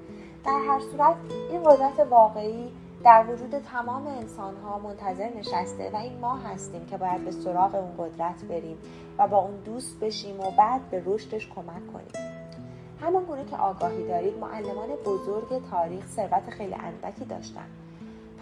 در 0.45 0.61
هر 0.69 0.81
صورت 0.81 1.17
این 1.51 1.63
قدرت 1.63 2.07
واقعی 2.11 2.73
در 3.05 3.27
وجود 3.29 3.59
تمام 3.59 4.07
انسان 4.07 4.57
ها 4.57 4.79
منتظر 4.79 5.29
نشسته 5.39 5.91
و 5.91 5.97
این 5.97 6.21
ما 6.21 6.37
هستیم 6.37 6.87
که 6.87 6.97
باید 6.97 7.25
به 7.25 7.31
سراغ 7.31 7.75
اون 7.75 7.93
قدرت 7.99 8.45
بریم 8.45 8.79
و 9.19 9.29
با 9.29 9.39
اون 9.39 9.57
دوست 9.65 10.01
بشیم 10.01 10.41
و 10.41 10.51
بعد 10.59 10.91
به 10.91 11.03
رشدش 11.07 11.49
کمک 11.49 11.93
کنیم. 11.93 12.35
همان 13.01 13.25
گونه 13.25 13.45
که 13.45 13.57
آگاهی 13.57 14.09
دارید 14.09 14.39
معلمان 14.39 14.89
بزرگ 15.05 15.71
تاریخ 15.71 16.07
ثروت 16.07 16.51
خیلی 16.51 16.75
اندکی 16.75 17.25
داشتن. 17.25 17.84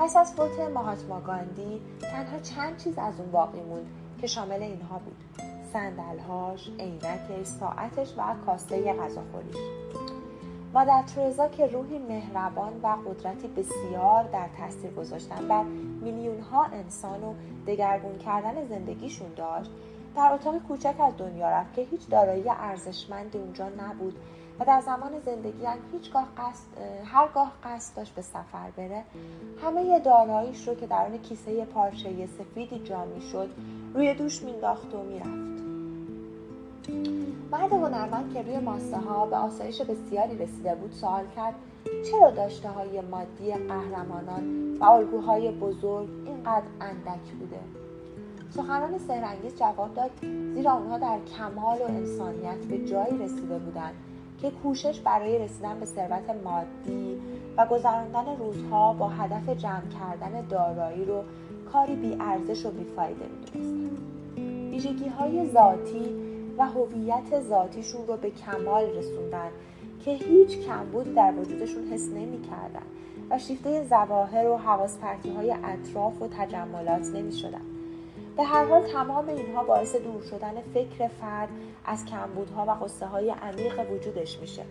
پس 0.02 0.16
از 0.16 0.32
فوت 0.32 0.60
ماهاتما 0.60 1.20
گاندی 1.20 1.80
تنها 2.00 2.38
چند 2.38 2.76
چیز 2.76 2.98
از 2.98 3.20
اون 3.20 3.30
باقی 3.30 3.60
موند 3.60 3.86
که 4.20 4.26
شامل 4.26 4.62
اینها 4.62 4.98
بود. 4.98 5.16
صندلهاش 5.72 6.70
عینکش 6.78 7.46
ساعتش 7.46 8.14
و 8.18 8.34
کاسه 8.46 8.92
غذاخوریش. 8.92 9.56
مادر 10.74 11.02
ترزا 11.02 11.48
که 11.48 11.66
روحی 11.66 11.98
مهربان 11.98 12.72
و 12.82 12.86
قدرتی 12.86 13.48
بسیار 13.48 14.24
در 14.24 14.46
تاثیر 14.58 14.90
گذاشتن 14.90 15.48
بر 15.48 15.62
میلیون 16.00 16.40
ها 16.40 16.64
انسان 16.64 17.24
و 17.24 17.34
دگرگون 17.66 18.18
کردن 18.18 18.68
زندگیشون 18.68 19.34
داشت 19.36 19.70
در 20.16 20.32
اتاق 20.32 20.58
کوچک 20.58 20.94
از 21.00 21.16
دنیا 21.18 21.50
رفت 21.50 21.74
که 21.74 21.82
هیچ 21.82 22.08
دارایی 22.08 22.48
ارزشمندی 22.48 23.38
اونجا 23.38 23.68
نبود 23.68 24.18
در 24.64 24.80
زمان 24.80 25.20
زندگی 25.24 25.64
هم 25.64 25.78
هیچگاه 25.92 26.28
قصد 26.36 26.66
هرگاه 27.04 27.52
قصد 27.64 27.96
داشت 27.96 28.14
به 28.14 28.22
سفر 28.22 28.70
بره 28.76 29.04
همه 29.62 29.98
داراییش 29.98 30.68
رو 30.68 30.74
که 30.74 30.86
در 30.86 31.06
آن 31.06 31.18
کیسه 31.18 31.64
پارچه 31.64 32.26
سفیدی 32.26 32.78
جا 32.78 33.06
شد 33.32 33.50
روی 33.94 34.14
دوش 34.14 34.42
مینداخت 34.42 34.94
و 34.94 35.02
می‌رفت. 35.02 35.52
مرد 37.52 37.72
هنرمند 37.72 38.34
که 38.34 38.42
روی 38.42 38.58
ماسه 38.58 38.96
ها 38.96 39.26
به 39.26 39.36
آسایش 39.36 39.82
بسیاری 39.82 40.38
رسیده 40.38 40.74
بود 40.74 40.92
سوال 40.92 41.24
کرد 41.36 41.54
چرا 42.10 42.30
داشته 42.30 42.68
های 42.68 43.00
مادی 43.00 43.52
قهرمانان 43.52 44.76
و 44.78 44.84
الگوهای 44.84 45.50
بزرگ 45.50 46.08
اینقدر 46.26 46.66
اندک 46.80 47.32
بوده؟ 47.40 47.60
سخنان 48.50 48.98
سهرنگیز 48.98 49.56
جواب 49.56 49.94
داد 49.94 50.10
زیرا 50.54 50.72
اونها 50.72 50.98
در 50.98 51.18
کمال 51.38 51.78
و 51.78 51.84
انسانیت 51.84 52.66
به 52.68 52.78
جایی 52.78 53.18
رسیده 53.18 53.58
بودند 53.58 53.94
که 54.42 54.50
کوشش 54.50 55.00
برای 55.00 55.38
رسیدن 55.38 55.80
به 55.80 55.86
ثروت 55.86 56.30
مادی 56.44 57.20
و 57.56 57.66
گذراندن 57.66 58.36
روزها 58.38 58.92
با 58.92 59.08
هدف 59.08 59.48
جمع 59.48 59.88
کردن 59.88 60.46
دارایی 60.48 61.04
رو 61.04 61.22
کاری 61.72 61.96
بی 61.96 62.16
ارزش 62.20 62.66
و 62.66 62.70
بیفایده 62.70 63.24
می‌دونستند 63.24 63.98
ویژگی 64.70 65.08
های 65.08 65.50
ذاتی 65.50 66.14
و 66.58 66.66
هویت 66.66 67.40
ذاتیشون 67.40 68.06
رو 68.06 68.16
به 68.16 68.30
کمال 68.30 68.84
رسوندن 68.84 69.50
که 70.04 70.10
هیچ 70.10 70.58
کمبود 70.58 71.14
در 71.14 71.34
وجودشون 71.38 71.84
حس 71.92 72.08
نمی‌کردن 72.08 72.86
و 73.30 73.38
شیفته 73.38 73.84
زواهر 73.84 74.48
و 74.48 74.56
حواس 74.56 74.98
های 75.36 75.54
اطراف 75.64 76.22
و 76.22 76.28
تجملات 76.28 77.06
نمی 77.14 77.32
شدن. 77.32 77.71
به 78.36 78.44
هر 78.44 78.64
حال 78.64 78.82
تمام 78.82 79.28
اینها 79.28 79.64
باعث 79.64 79.96
دور 79.96 80.22
شدن 80.22 80.54
فکر 80.74 81.08
فرد 81.08 81.48
از 81.84 82.04
کمبودها 82.04 82.64
و 82.68 82.84
قصه 82.84 83.06
های 83.06 83.30
عمیق 83.30 83.90
وجودش 83.90 84.38
میشه. 84.38 84.64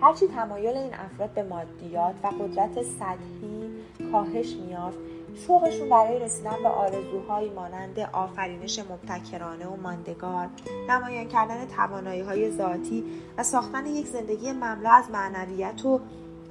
هرچی 0.00 0.26
تمایل 0.26 0.76
این 0.76 0.94
افراد 0.94 1.30
به 1.30 1.42
مادیات 1.42 2.14
و 2.22 2.26
قدرت 2.26 2.82
سطحی 2.82 3.70
کاهش 4.12 4.56
میافت 4.66 4.98
شوقشون 5.46 5.88
برای 5.88 6.18
رسیدن 6.18 6.62
به 6.62 6.68
آرزوهایی 6.68 7.50
مانند 7.50 7.98
آفرینش 8.12 8.78
مبتکرانه 8.78 9.66
و 9.66 9.76
ماندگار 9.76 10.48
نمایان 10.88 11.28
کردن 11.28 11.66
توانایی 11.66 12.20
های 12.20 12.50
ذاتی 12.50 13.04
و 13.38 13.42
ساختن 13.42 13.86
یک 13.86 14.06
زندگی 14.06 14.52
مملو 14.52 14.88
از 14.88 15.10
معنویت 15.10 15.84
و 15.84 16.00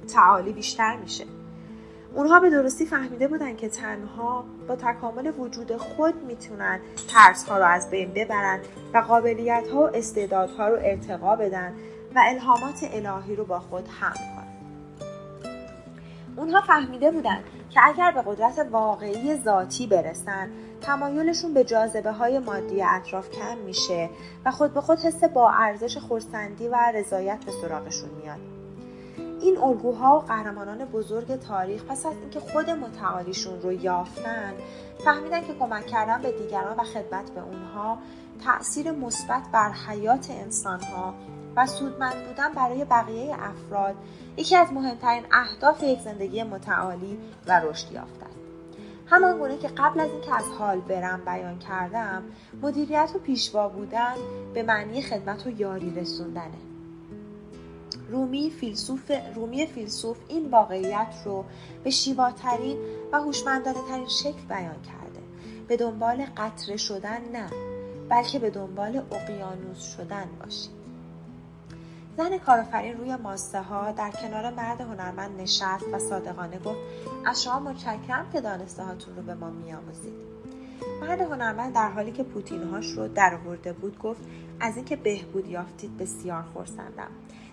تعالی 0.08 0.52
بیشتر 0.52 0.96
میشه. 0.96 1.24
اونها 2.14 2.40
به 2.40 2.50
درستی 2.50 2.86
فهمیده 2.86 3.28
بودن 3.28 3.56
که 3.56 3.68
تنها 3.68 4.44
با 4.68 4.76
تکامل 4.76 5.32
وجود 5.38 5.76
خود 5.76 6.14
می‌تونن 6.24 6.80
ترس 7.08 7.48
ها 7.48 7.58
رو 7.58 7.64
از 7.64 7.90
بین 7.90 8.12
ببرن 8.14 8.60
و 8.94 8.98
قابلیت 8.98 9.64
ها 9.72 9.80
و 9.80 9.96
استعدادها 9.96 10.68
رو 10.68 10.76
ارتقا 10.80 11.36
بدن 11.36 11.74
و 12.14 12.20
الهامات 12.26 12.90
الهی 12.92 13.36
رو 13.36 13.44
با 13.44 13.60
خود 13.60 13.88
هم 14.00 14.12
کنن. 14.12 14.50
اونها 16.36 16.60
فهمیده 16.60 17.10
بودن 17.10 17.38
که 17.70 17.80
اگر 17.84 18.12
به 18.12 18.22
قدرت 18.26 18.66
واقعی 18.70 19.36
ذاتی 19.36 19.86
برسن 19.86 20.50
تمایلشون 20.80 21.54
به 21.54 21.64
جاذبه 21.64 22.12
های 22.12 22.38
مادی 22.38 22.82
اطراف 22.82 23.30
کم 23.30 23.58
میشه 23.58 24.10
و 24.44 24.50
خود 24.50 24.74
به 24.74 24.80
خود 24.80 24.98
حس 24.98 25.24
با 25.24 25.50
ارزش 25.50 25.98
خورسندی 25.98 26.68
و 26.68 26.76
رضایت 26.94 27.44
به 27.44 27.52
سراغشون 27.52 28.10
میاد. 28.22 28.59
این 29.40 29.58
الگوها 29.58 30.18
و 30.18 30.20
قهرمانان 30.20 30.84
بزرگ 30.84 31.36
تاریخ 31.36 31.84
پس 31.84 32.06
از 32.06 32.16
اینکه 32.20 32.40
خود 32.40 32.70
متعالیشون 32.70 33.62
رو 33.62 33.72
یافتن 33.72 34.54
فهمیدن 35.04 35.40
که 35.40 35.54
کمک 35.54 35.86
کردن 35.86 36.22
به 36.22 36.32
دیگران 36.32 36.76
و 36.76 36.82
خدمت 36.84 37.30
به 37.30 37.40
اونها 37.40 37.98
تأثیر 38.44 38.90
مثبت 38.90 39.42
بر 39.52 39.72
حیات 39.72 40.30
انسانها 40.30 41.14
و 41.56 41.66
سودمند 41.66 42.26
بودن 42.26 42.52
برای 42.52 42.84
بقیه 42.84 43.36
افراد 43.38 43.94
یکی 44.36 44.56
از 44.56 44.72
مهمترین 44.72 45.24
اهداف 45.32 45.82
یک 45.82 46.00
زندگی 46.00 46.42
متعالی 46.42 47.18
و 47.46 47.60
رشد 47.60 47.92
یافته 47.92 48.24
است 48.24 48.40
همان 49.06 49.38
گونه 49.38 49.58
که 49.58 49.68
قبل 49.68 50.00
از 50.00 50.10
اینکه 50.10 50.34
از 50.34 50.44
حال 50.58 50.80
برم 50.80 51.24
بیان 51.24 51.58
کردم 51.58 52.22
مدیریت 52.62 53.10
و 53.14 53.18
پیشوا 53.18 53.68
بودن 53.68 54.14
به 54.54 54.62
معنی 54.62 55.02
خدمت 55.02 55.46
و 55.46 55.50
یاری 55.50 55.94
رسوندنه. 55.94 56.69
رومی 58.10 58.50
فیلسوف, 58.50 59.10
رومی 59.34 59.66
فیلسوف 59.66 60.16
این 60.28 60.50
واقعیت 60.50 61.14
رو 61.24 61.44
به 61.84 61.90
شیواترین 61.90 62.76
و 63.12 63.20
هوشمندانه 63.20 63.78
ترین 63.88 64.08
شکل 64.08 64.42
بیان 64.48 64.82
کرده. 64.82 65.20
به 65.68 65.76
دنبال 65.76 66.26
قطره 66.36 66.76
شدن 66.76 67.20
نه 67.32 67.50
بلکه 68.08 68.38
به 68.38 68.50
دنبال 68.50 69.02
اقیانوس 69.12 69.96
شدن 69.96 70.28
باشید. 70.40 70.80
زن 72.16 72.38
کارآفرین 72.38 72.98
روی 72.98 73.16
ماسته 73.16 73.62
ها 73.62 73.92
در 73.92 74.10
کنار 74.10 74.50
مرد 74.50 74.80
هنرمند 74.80 75.40
نشست 75.40 75.84
و 75.92 75.98
صادقانه 75.98 76.58
گفت 76.58 76.78
از 77.26 77.42
شما 77.42 77.58
متشکرم 77.58 78.30
که 78.32 78.40
دانسته 78.40 78.82
هاتون 78.82 79.16
رو 79.16 79.22
به 79.22 79.34
ما 79.34 79.50
میآموزید. 79.50 80.14
مرد 81.00 81.20
هنرمند 81.20 81.74
در 81.74 81.90
حالی 81.90 82.12
که 82.12 82.22
پوتینهاش 82.22 82.86
رو 82.86 83.08
درآورده 83.08 83.72
بود 83.72 83.98
گفت 83.98 84.20
از 84.60 84.76
اینکه 84.76 84.96
بهبود 84.96 85.48
یافتید 85.48 85.96
بسیار 85.96 86.42
خورسندم 86.42 87.10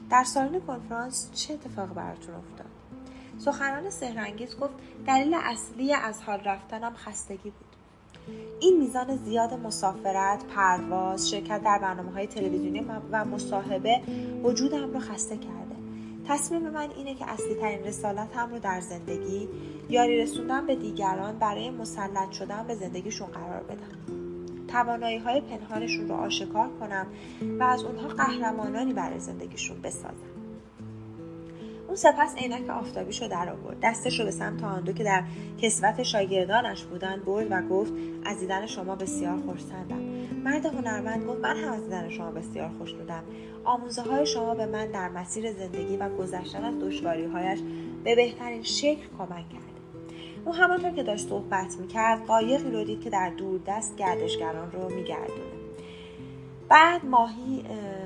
در 0.09 0.23
سالن 0.23 0.59
کنفرانس 0.59 1.29
چه 1.33 1.53
اتفاق 1.53 1.93
براتون 1.93 2.35
افتاد 2.35 2.67
سخنران 3.37 3.89
سهرنگیز 3.89 4.57
گفت 4.59 4.73
دلیل 5.07 5.33
اصلی 5.33 5.93
از 5.93 6.21
حال 6.21 6.39
رفتنم 6.39 6.93
خستگی 6.93 7.49
بود 7.49 7.67
این 8.59 8.79
میزان 8.79 9.15
زیاد 9.15 9.53
مسافرت، 9.53 10.45
پرواز، 10.55 11.29
شرکت 11.29 11.63
در 11.63 11.79
برنامه 11.79 12.11
های 12.11 12.27
تلویزیونی 12.27 12.85
و 13.11 13.25
مصاحبه 13.25 14.01
وجودم 14.43 14.93
رو 14.93 14.99
خسته 14.99 15.37
کرده. 15.37 15.75
تصمیم 16.27 16.69
من 16.69 16.89
اینه 16.91 17.15
که 17.15 17.29
اصلی 17.29 17.55
ترین 17.55 17.83
رسالتم 17.83 18.49
رو 18.51 18.59
در 18.59 18.81
زندگی 18.81 19.49
یاری 19.89 20.17
رسوندن 20.17 20.65
به 20.65 20.75
دیگران 20.75 21.39
برای 21.39 21.69
مسلط 21.69 22.31
شدن 22.31 22.67
به 22.67 22.75
زندگیشون 22.75 23.27
قرار 23.27 23.63
بدم. 23.63 24.26
توانایی 24.67 25.17
های 25.17 25.41
پنهانشون 25.41 26.07
رو 26.07 26.15
آشکار 26.15 26.69
کنم 26.79 27.07
و 27.59 27.63
از 27.63 27.83
اونها 27.83 28.07
قهرمانانی 28.07 28.93
برای 28.93 29.19
زندگیشون 29.19 29.81
بسازم. 29.81 30.37
اون 31.87 31.95
سپس 31.95 32.35
عینک 32.35 32.69
آفتابیش 32.69 33.21
رو 33.21 33.27
در 33.27 33.49
آورد. 33.49 33.77
دستش 33.83 34.19
رو 34.19 34.25
به 34.25 34.31
سمت 34.31 34.63
آن 34.63 34.83
دو 34.83 34.93
که 34.93 35.03
در 35.03 35.23
کسوت 35.61 36.03
شاگردانش 36.03 36.83
بودن 36.83 37.21
برد 37.25 37.47
و 37.51 37.61
گفت 37.61 37.93
از 38.25 38.39
دیدن 38.39 38.65
شما 38.65 38.95
بسیار 38.95 39.37
خورسندم. 39.37 40.01
مرد 40.43 40.65
هنرمند 40.65 41.25
گفت 41.25 41.39
من 41.39 41.57
هم 41.57 41.73
از 41.73 41.83
دیدن 41.83 42.09
شما 42.09 42.31
بسیار 42.31 42.69
خوشنودم 42.77 43.23
آموزه 43.63 44.01
های 44.01 44.25
شما 44.25 44.55
به 44.55 44.65
من 44.65 44.91
در 44.91 45.09
مسیر 45.09 45.51
زندگی 45.51 45.97
و 45.97 46.09
گذشتن 46.09 46.63
از 46.63 46.79
دشواریهایش 46.79 47.59
به 48.03 48.15
بهترین 48.15 48.63
شکل 48.63 49.07
کمک 49.17 49.49
کرد. 49.49 49.76
او 50.47 50.55
همانطور 50.55 50.91
که 50.91 51.03
داشت 51.03 51.29
صحبت 51.29 51.75
می‌کرد 51.79 52.25
قایقی 52.25 52.71
رو 52.71 52.83
دید 52.83 53.01
که 53.01 53.09
در 53.09 53.29
دور 53.29 53.59
دست 53.67 53.95
گردشگران 53.95 54.71
رو 54.71 54.89
میگردونه. 54.89 55.57
بعد 56.69 57.05
ماهی, 57.05 57.63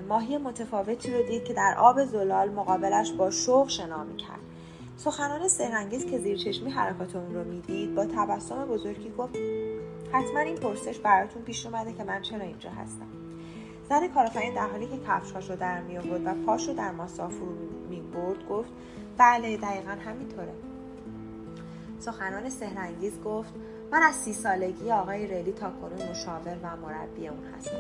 ماهی 0.10 0.38
متفاوتی 0.38 1.14
رو 1.14 1.24
دید 1.28 1.44
که 1.44 1.54
در 1.54 1.76
آب 1.78 2.06
زلال 2.06 2.50
مقابلش 2.50 3.12
با 3.12 3.32
شوق 3.32 3.70
شنا 3.70 4.04
می‌کرد. 4.04 4.40
سخنان 4.98 5.48
سهرنگیز 5.48 6.06
که 6.06 6.18
زیر 6.18 6.38
چشمی 6.38 6.70
حرکات 6.70 7.16
اون 7.16 7.34
رو 7.34 7.44
می‌دید 7.44 7.96
با 7.96 8.06
تبسم 8.06 8.66
بزرگی 8.66 9.12
گفت 9.18 9.36
حتما 10.12 10.40
این 10.40 10.56
پرسش 10.56 11.00
براتون 11.00 11.42
پیش 11.42 11.66
اومده 11.66 11.94
که 11.94 12.04
من 12.04 12.22
چرا 12.22 12.42
اینجا 12.42 12.70
هستم. 12.70 13.08
زن 13.90 14.08
کارآفرین 14.08 14.54
در 14.54 14.68
حالی 14.68 14.88
که 14.88 14.98
کفشهاش 15.08 15.50
رو 15.50 15.56
در 15.56 15.82
می 15.82 15.98
و 15.98 16.34
پاش 16.46 16.68
رو 16.68 16.74
در 16.74 16.92
ماسه 16.92 17.28
فرو 17.28 17.56
می 17.90 18.02
گفت 18.50 18.72
بله 19.18 19.58
دقیقا 19.58 19.92
همینطوره. 20.06 20.71
سخنان 22.02 22.50
سهرنگیز 22.50 23.22
گفت 23.22 23.54
من 23.92 24.04
از 24.04 24.16
سی 24.16 24.34
سالگی 24.34 24.92
آقای 24.92 25.28
ریلی 25.28 25.52
تا 25.52 25.72
کنون 25.72 26.10
مشاور 26.10 26.58
و 26.64 26.78
مربی 26.78 27.28
اون 27.28 27.44
هستم. 27.58 27.78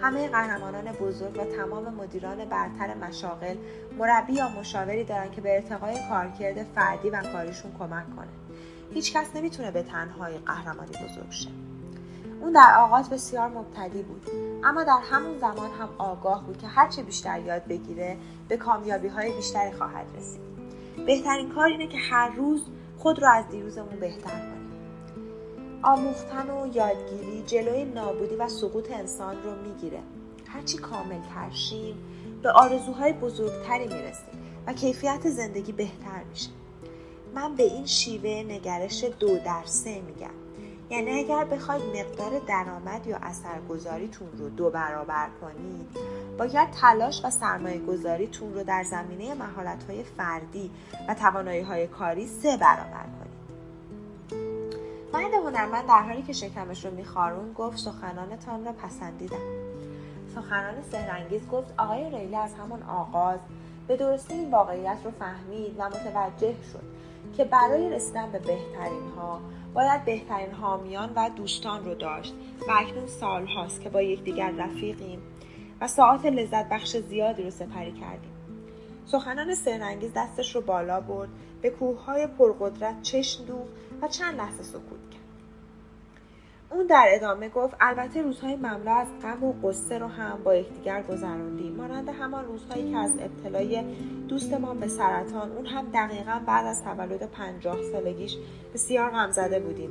همه 0.00 0.28
قهرمانان 0.28 0.92
بزرگ 0.92 1.36
و 1.40 1.44
تمام 1.44 1.94
مدیران 1.94 2.44
برتر 2.44 2.94
مشاغل 2.94 3.56
مربی 3.98 4.32
یا 4.32 4.48
مشاوری 4.48 5.04
دارن 5.04 5.30
که 5.30 5.40
به 5.40 5.54
ارتقای 5.54 5.96
کارکرد 6.08 6.62
فردی 6.62 7.10
و 7.10 7.22
کاریشون 7.22 7.72
کمک 7.78 8.16
کنه. 8.16 8.28
هیچ 8.94 9.12
کس 9.12 9.36
نمی‌تونه 9.36 9.70
به 9.70 9.82
تنهایی 9.82 10.38
قهرمانی 10.38 10.90
بزرگ 10.90 11.30
شه. 11.30 11.48
اون 12.40 12.52
در 12.52 12.74
آغاز 12.78 13.10
بسیار 13.10 13.48
مبتدی 13.48 14.02
بود 14.02 14.30
اما 14.64 14.84
در 14.84 14.98
همون 15.10 15.38
زمان 15.38 15.70
هم 15.80 15.88
آگاه 15.98 16.46
بود 16.46 16.58
که 16.58 16.66
هرچه 16.66 17.02
بیشتر 17.02 17.40
یاد 17.40 17.64
بگیره 17.64 18.16
به 18.48 18.56
کامیابی 18.56 19.08
های 19.08 19.32
بیشتری 19.32 19.72
خواهد 19.72 20.06
رسید. 20.16 20.40
بهترین 21.06 21.48
کار 21.48 21.66
اینه 21.66 21.86
که 21.86 21.98
هر 21.98 22.28
روز 22.36 22.62
خود 23.02 23.22
رو 23.22 23.28
از 23.28 23.48
دیروزمون 23.48 24.00
بهتر 24.00 24.30
کنیم. 24.30 24.72
آموختن 25.82 26.50
و 26.50 26.76
یادگیری 26.76 27.42
جلوی 27.46 27.84
نابودی 27.84 28.36
و 28.36 28.48
سقوط 28.48 28.92
انسان 28.92 29.36
رو 29.42 29.50
می‌گیره. 29.68 29.98
هرچی 30.46 30.78
کامل 30.78 31.20
ترشیم 31.34 31.96
به 32.42 32.52
آرزوهای 32.52 33.12
بزرگتری 33.12 33.86
می‌رسیم 33.88 34.34
و 34.66 34.72
کیفیت 34.72 35.30
زندگی 35.30 35.72
بهتر 35.72 36.22
میشه. 36.30 36.50
من 37.34 37.56
به 37.56 37.62
این 37.62 37.86
شیوه 37.86 38.30
نگرش 38.30 39.04
دو 39.04 39.38
در 39.38 39.62
سه 39.64 40.00
میگم. 40.00 40.41
یعنی 40.92 41.10
اگر 41.10 41.44
بخواید 41.44 41.82
مقدار 41.82 42.38
درآمد 42.48 43.06
یا 43.06 43.16
اثرگذاریتون 43.22 44.28
رو 44.38 44.48
دو 44.48 44.70
برابر 44.70 45.28
کنید 45.40 45.86
باید 46.38 46.70
تلاش 46.70 47.24
و 47.24 47.30
سرمایه 47.30 47.78
گذاریتون 47.78 48.54
رو 48.54 48.64
در 48.64 48.82
زمینه 48.82 49.34
مهارت 49.34 49.84
های 49.84 50.02
فردی 50.02 50.70
و 51.08 51.14
توانایی 51.14 51.60
های 51.60 51.86
کاری 51.86 52.26
سه 52.26 52.56
برابر 52.56 53.04
کنید. 53.18 53.32
مرد 55.12 55.34
هنرمند 55.34 55.86
در 55.88 56.02
حالی 56.02 56.22
که 56.22 56.32
شکمش 56.32 56.84
رو 56.84 56.94
میخارون 56.94 57.52
گفت 57.52 57.78
سخنانتان 57.78 58.64
را 58.64 58.72
پسندیدم. 58.72 59.36
سخنان 60.34 60.74
سهرنگیز 60.92 61.48
گفت 61.48 61.74
آقای 61.78 62.10
ریلی 62.10 62.36
از 62.36 62.54
همان 62.54 62.82
آغاز 62.82 63.38
به 63.88 63.96
درستی 63.96 64.34
این 64.34 64.50
واقعیت 64.50 64.98
رو 65.04 65.10
فهمید 65.10 65.74
و 65.78 65.84
متوجه 65.84 66.54
شد 66.72 66.82
که 67.36 67.44
برای 67.44 67.90
رسیدن 67.90 68.30
به 68.30 68.38
بهترین 68.38 69.08
ها 69.16 69.40
باید 69.74 70.04
بهترین 70.04 70.50
حامیان 70.50 71.12
و 71.16 71.30
دوستان 71.36 71.84
رو 71.84 71.94
داشت 71.94 72.34
و 72.68 72.70
اکنون 72.70 73.06
سال 73.06 73.46
هاست 73.46 73.80
که 73.80 73.88
با 73.88 74.02
یکدیگر 74.02 74.50
رفیقیم 74.50 75.22
و 75.80 75.88
ساعت 75.88 76.24
لذت 76.24 76.68
بخش 76.68 76.96
زیادی 76.96 77.42
رو 77.42 77.50
سپری 77.50 77.92
کردیم. 77.92 78.32
سخنان 79.06 79.54
سرنگیز 79.54 80.12
دستش 80.16 80.54
رو 80.54 80.60
بالا 80.60 81.00
برد 81.00 81.28
به 81.62 81.70
کوههای 81.70 82.26
پرقدرت 82.26 83.02
چشم 83.02 83.44
و 84.02 84.08
چند 84.08 84.38
لحظه 84.38 84.62
سکوت 84.62 85.11
اون 86.72 86.86
در 86.86 87.06
ادامه 87.08 87.48
گفت 87.48 87.74
البته 87.80 88.22
روزهای 88.22 88.56
مملو 88.56 88.90
از 88.90 89.06
غم 89.22 89.44
و 89.44 89.52
قصه 89.52 89.98
رو 89.98 90.06
هم 90.06 90.42
با 90.44 90.54
یکدیگر 90.54 91.02
گذراندیم. 91.02 91.74
مانند 91.76 92.08
همان 92.08 92.44
روزهایی 92.44 92.90
که 92.90 92.96
از 92.96 93.12
ابتلای 93.20 93.84
دوستمان 94.28 94.80
به 94.80 94.88
سرطان 94.88 95.52
اون 95.52 95.66
هم 95.66 95.86
دقیقا 95.94 96.40
بعد 96.46 96.66
از 96.66 96.84
تولد 96.84 97.22
پنجاه 97.22 97.82
سالگیش 97.92 98.36
بسیار 98.74 99.10
غم 99.10 99.30
زده 99.30 99.60
بودیم. 99.60 99.90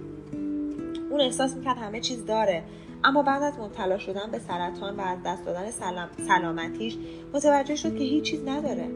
اون 1.09 1.21
احساس 1.21 1.55
می‌کرد 1.55 1.77
همه 1.77 1.99
چیز 1.99 2.25
داره 2.25 2.63
اما 3.03 3.23
بعد 3.23 3.43
از 3.43 3.59
مبتلا 3.59 3.97
شدن 3.97 4.31
به 4.31 4.39
سرطان 4.39 4.95
و 4.95 5.01
از 5.01 5.17
دست 5.25 5.45
دادن 5.45 5.71
سلام، 5.71 6.09
سلامتیش 6.27 6.97
متوجه 7.33 7.75
شد 7.75 7.97
که 7.97 8.03
هیچ 8.03 8.23
چیز 8.23 8.47
نداره. 8.47 8.89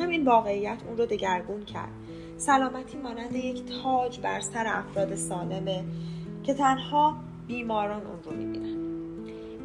همین 0.00 0.24
واقعیت 0.24 0.78
اون 0.88 0.98
رو 0.98 1.06
دگرگون 1.06 1.64
کرد. 1.64 1.92
سلامتی 2.36 2.98
مانند 2.98 3.32
یک 3.32 3.62
تاج 3.82 4.20
بر 4.20 4.40
سر 4.40 4.66
افراد 4.66 5.14
سالمه. 5.14 5.84
که 6.48 6.54
تنها 6.54 7.16
بیماران 7.46 8.06
اون 8.06 8.22
رو 8.24 8.32
می‌بینن. 8.32 8.76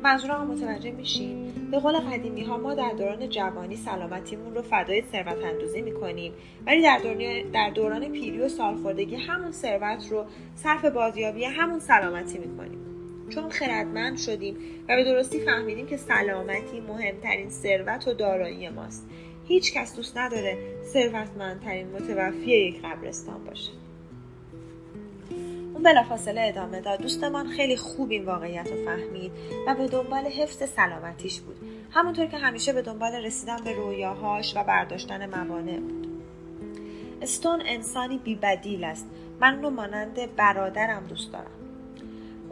منظورم 0.04 0.48
متوجه 0.48 0.92
میشیم 0.92 1.54
به 1.72 1.80
قول 1.80 2.00
قدیمی 2.00 2.44
ها 2.44 2.58
ما 2.58 2.74
در 2.74 2.92
دوران 2.92 3.30
جوانی 3.30 3.76
سلامتیمون 3.76 4.56
رو 4.56 4.62
فدای 4.62 5.04
ثروت 5.12 5.44
اندوزی 5.44 5.82
می‌کنیم. 5.82 6.34
ولی 6.66 6.82
در, 6.82 7.00
در 7.54 7.70
دوران 7.70 8.12
پیری 8.12 8.42
و 8.42 8.50
سالخوردگی 8.50 9.16
همون 9.16 9.52
ثروت 9.52 10.12
رو 10.12 10.26
صرف 10.56 10.86
بازیابی 10.86 11.46
همون 11.46 11.80
سلامتی 11.80 12.38
می‌کنیم. 12.38 12.80
چون 13.30 13.50
خردمند 13.50 14.18
شدیم 14.18 14.56
و 14.90 14.96
به 14.96 15.04
درستی 15.04 15.40
فهمیدیم 15.40 15.88
که 15.88 15.98
سلامتی 15.98 16.80
مهمترین 16.88 17.50
ثروت 17.50 18.08
و 18.08 18.14
دارایی 18.14 18.70
ماست. 18.70 19.10
هیچ 19.48 19.74
کس 19.74 19.96
دوست 19.96 20.18
نداره 20.18 20.58
ثروتمندترین 20.84 21.88
متوفی 21.88 22.52
یک 22.52 22.82
قبرستان 22.82 23.44
باشه. 23.44 23.83
اون 25.84 25.94
بلافاصله 25.94 26.42
ادامه 26.42 26.82
داد. 26.82 27.02
دوستمان 27.02 27.48
خیلی 27.48 27.78
خوب 27.78 28.12
این 28.12 28.26
واقعیت 28.26 28.72
رو 28.72 28.86
فهمید 28.86 29.32
و 29.68 29.76
به 29.76 29.88
دنبال 29.88 30.26
حفظ 30.26 30.70
سلامتیش 30.70 31.42
بود. 31.42 31.56
همونطور 31.92 32.26
که 32.26 32.38
همیشه 32.38 32.74
به 32.74 32.82
دنبال 32.82 33.12
رسیدن 33.12 33.58
به 33.64 33.72
رویاهاش 33.72 34.58
و 34.58 34.64
برداشتن 34.64 35.26
موانع 35.26 35.80
بود. 35.80 36.08
استون 37.22 37.62
انسانی 37.66 38.18
بیبدیل 38.18 38.84
است. 38.84 39.08
من 39.40 39.62
رو 39.62 39.70
مانند 39.70 40.36
برادرم 40.36 41.04
دوست 41.10 41.32
دارم. 41.32 41.63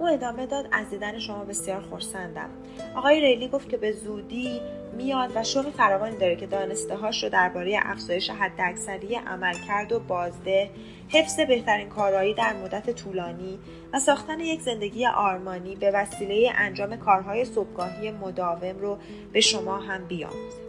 او 0.02 0.08
ادامه 0.08 0.46
داد 0.46 0.68
از 0.72 0.90
دیدن 0.90 1.20
شما 1.20 1.44
بسیار 1.44 1.82
خورسندم 1.82 2.50
آقای 2.96 3.22
ریلی 3.22 3.48
گفت 3.48 3.70
که 3.70 3.78
به 3.78 3.92
زودی 3.92 4.62
میاد 4.98 5.32
و 5.36 5.44
شغل 5.44 5.70
فراوانی 5.72 6.18
داره 6.18 6.36
که 6.36 6.48
دانسته 6.48 6.96
هاش 6.96 7.24
رو 7.24 7.30
درباره 7.30 7.80
افزایش 7.84 8.30
حداکثری 8.30 9.16
عملکرد 9.16 9.92
و 9.92 10.00
بازده 10.00 10.70
حفظ 11.10 11.40
بهترین 11.40 11.90
کارایی 11.90 12.34
در 12.34 12.54
مدت 12.54 12.90
طولانی 12.90 13.60
و 13.94 14.00
ساختن 14.00 14.40
یک 14.40 14.62
زندگی 14.62 15.06
آرمانی 15.06 15.76
به 15.76 15.92
وسیله 15.92 16.52
انجام 16.56 16.96
کارهای 16.96 17.46
صبحگاهی 17.46 18.12
مداوم 18.12 18.80
رو 18.80 18.98
به 19.34 19.42
شما 19.42 19.78
هم 19.78 20.06
بیاموزه 20.06 20.62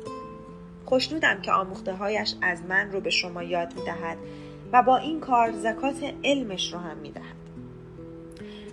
خوشنودم 0.84 1.42
که 1.42 1.52
آموخته 1.52 1.92
هایش 1.92 2.34
از 2.42 2.62
من 2.68 2.92
رو 2.92 3.00
به 3.00 3.10
شما 3.10 3.42
یاد 3.42 3.74
می‌دهد 3.76 4.18
و 4.72 4.82
با 4.82 4.96
این 4.96 5.20
کار 5.20 5.52
زکات 5.52 6.14
علمش 6.24 6.72
رو 6.72 6.78
هم 6.78 6.96
می‌دهد. 6.96 7.41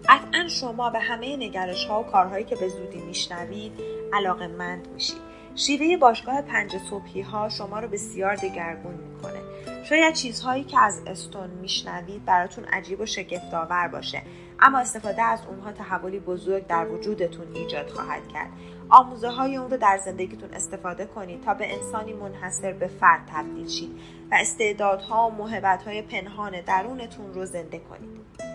قطعا 0.09 0.47
شما 0.47 0.89
به 0.89 0.99
همه 0.99 1.37
نگرش 1.37 1.85
ها 1.85 2.01
و 2.01 2.03
کارهایی 2.03 2.45
که 2.45 2.55
به 2.55 2.69
زودی 2.69 3.01
میشنوید 3.01 3.71
علاقه 4.13 4.47
مند 4.47 4.87
میشید. 4.87 5.21
شیوه 5.55 5.97
باشگاه 5.97 6.41
پنج 6.41 6.77
صبحی 6.89 7.21
ها 7.21 7.49
شما 7.49 7.79
رو 7.79 7.87
بسیار 7.87 8.35
دگرگون 8.35 8.93
می‌کنه. 8.93 9.39
شاید 9.83 10.13
چیزهایی 10.13 10.63
که 10.63 10.79
از 10.79 11.01
استون 11.07 11.49
میشنوید 11.49 12.25
براتون 12.25 12.65
عجیب 12.65 12.99
و 12.99 13.05
شگفتآور 13.05 13.87
باشه 13.87 14.21
اما 14.59 14.79
استفاده 14.79 15.21
از 15.21 15.39
اونها 15.49 15.71
تحولی 15.71 16.19
بزرگ 16.19 16.67
در 16.67 16.87
وجودتون 16.87 17.55
ایجاد 17.55 17.89
خواهد 17.89 18.27
کرد. 18.27 18.49
آموزه 18.89 19.29
های 19.29 19.57
اون 19.57 19.71
رو 19.71 19.77
در 19.77 19.99
زندگیتون 20.05 20.53
استفاده 20.53 21.05
کنید 21.05 21.43
تا 21.43 21.53
به 21.53 21.73
انسانی 21.73 22.13
منحصر 22.13 22.73
به 22.73 22.87
فرد 22.87 23.21
تبدیل 23.33 23.67
شید 23.67 23.99
و 24.31 24.35
استعدادها 24.39 25.27
و 25.27 25.31
موهبتهای 25.31 26.01
پنهان 26.01 26.61
درونتون 26.61 27.33
رو 27.33 27.45
زنده 27.45 27.79
کنید. 27.79 28.48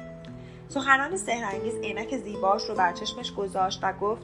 سخنان 0.69 1.17
سهرنگیز 1.17 1.75
عینک 1.75 2.17
زیباش 2.17 2.63
رو 2.69 2.75
بر 2.75 2.93
چشمش 2.93 3.35
گذاشت 3.35 3.81
و 3.83 3.93
گفت 3.93 4.23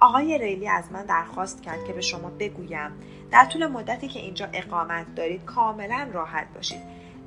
آقای 0.00 0.38
ریلی 0.38 0.68
از 0.68 0.92
من 0.92 1.06
درخواست 1.06 1.62
کرد 1.62 1.84
که 1.84 1.92
به 1.92 2.00
شما 2.00 2.30
بگویم. 2.38 2.90
در 3.30 3.44
طول 3.44 3.66
مدتی 3.66 4.08
که 4.08 4.20
اینجا 4.20 4.48
اقامت 4.52 5.14
دارید 5.14 5.44
کاملا 5.44 6.08
راحت 6.12 6.46
باشید 6.54 6.80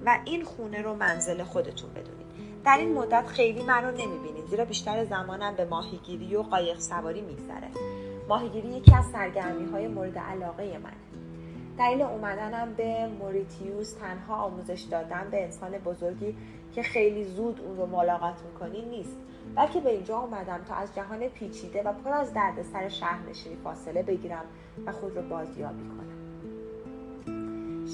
و 0.06 0.20
این 0.26 0.43
خونه 0.43 0.82
رو 0.82 0.96
منزل 0.96 1.43
خودتون 1.43 1.89
بدونید. 1.89 2.28
در 2.65 2.78
این 2.78 2.93
مدت 2.93 3.28
خیلی 3.28 3.63
من 3.63 3.84
رو 3.84 3.91
نمی‌بینید 3.91 4.46
زیرا 4.50 4.65
بیشتر 4.65 5.06
زمانم 5.06 5.56
به 5.56 5.65
ماهیگیری 5.65 6.36
و 6.36 6.41
قایق 6.41 6.80
سواری 6.80 7.22
میگذره. 7.22 7.67
ماهیگیری 8.30 8.67
یکی 8.67 8.96
از 8.96 9.06
سرگرمی 9.06 9.72
های 9.72 9.88
مورد 9.88 10.17
علاقه 10.17 10.78
منه. 10.78 10.93
دلیل 11.78 12.02
اومدنم 12.02 12.74
به 12.74 13.08
موریتیوس 13.20 13.93
تنها 13.93 14.36
آموزش 14.36 14.82
دادن 14.82 15.28
به 15.32 15.43
انسان 15.43 15.72
بزرگی 15.72 16.36
که 16.75 16.84
خیلی 16.84 17.23
زود 17.23 17.62
اون 17.62 17.77
رو 17.77 17.86
ملاقات 17.86 18.36
می‌کنی 18.51 18.82
نیست. 18.82 19.17
بلکه 19.56 19.80
به 19.80 19.89
اینجا 19.89 20.19
اومدم 20.19 20.60
تا 20.67 20.75
از 20.75 20.95
جهان 20.95 21.27
پیچیده 21.27 21.84
و 21.84 21.93
پر 21.93 22.10
از 22.10 22.34
دردسر 22.34 22.89
شهرنشینی 22.89 23.56
فاصله 23.63 24.03
بگیرم 24.03 24.45
و 24.86 24.91
خود 24.91 25.17
رو 25.17 25.30
بازیابی 25.30 25.84
کنم. 25.84 26.08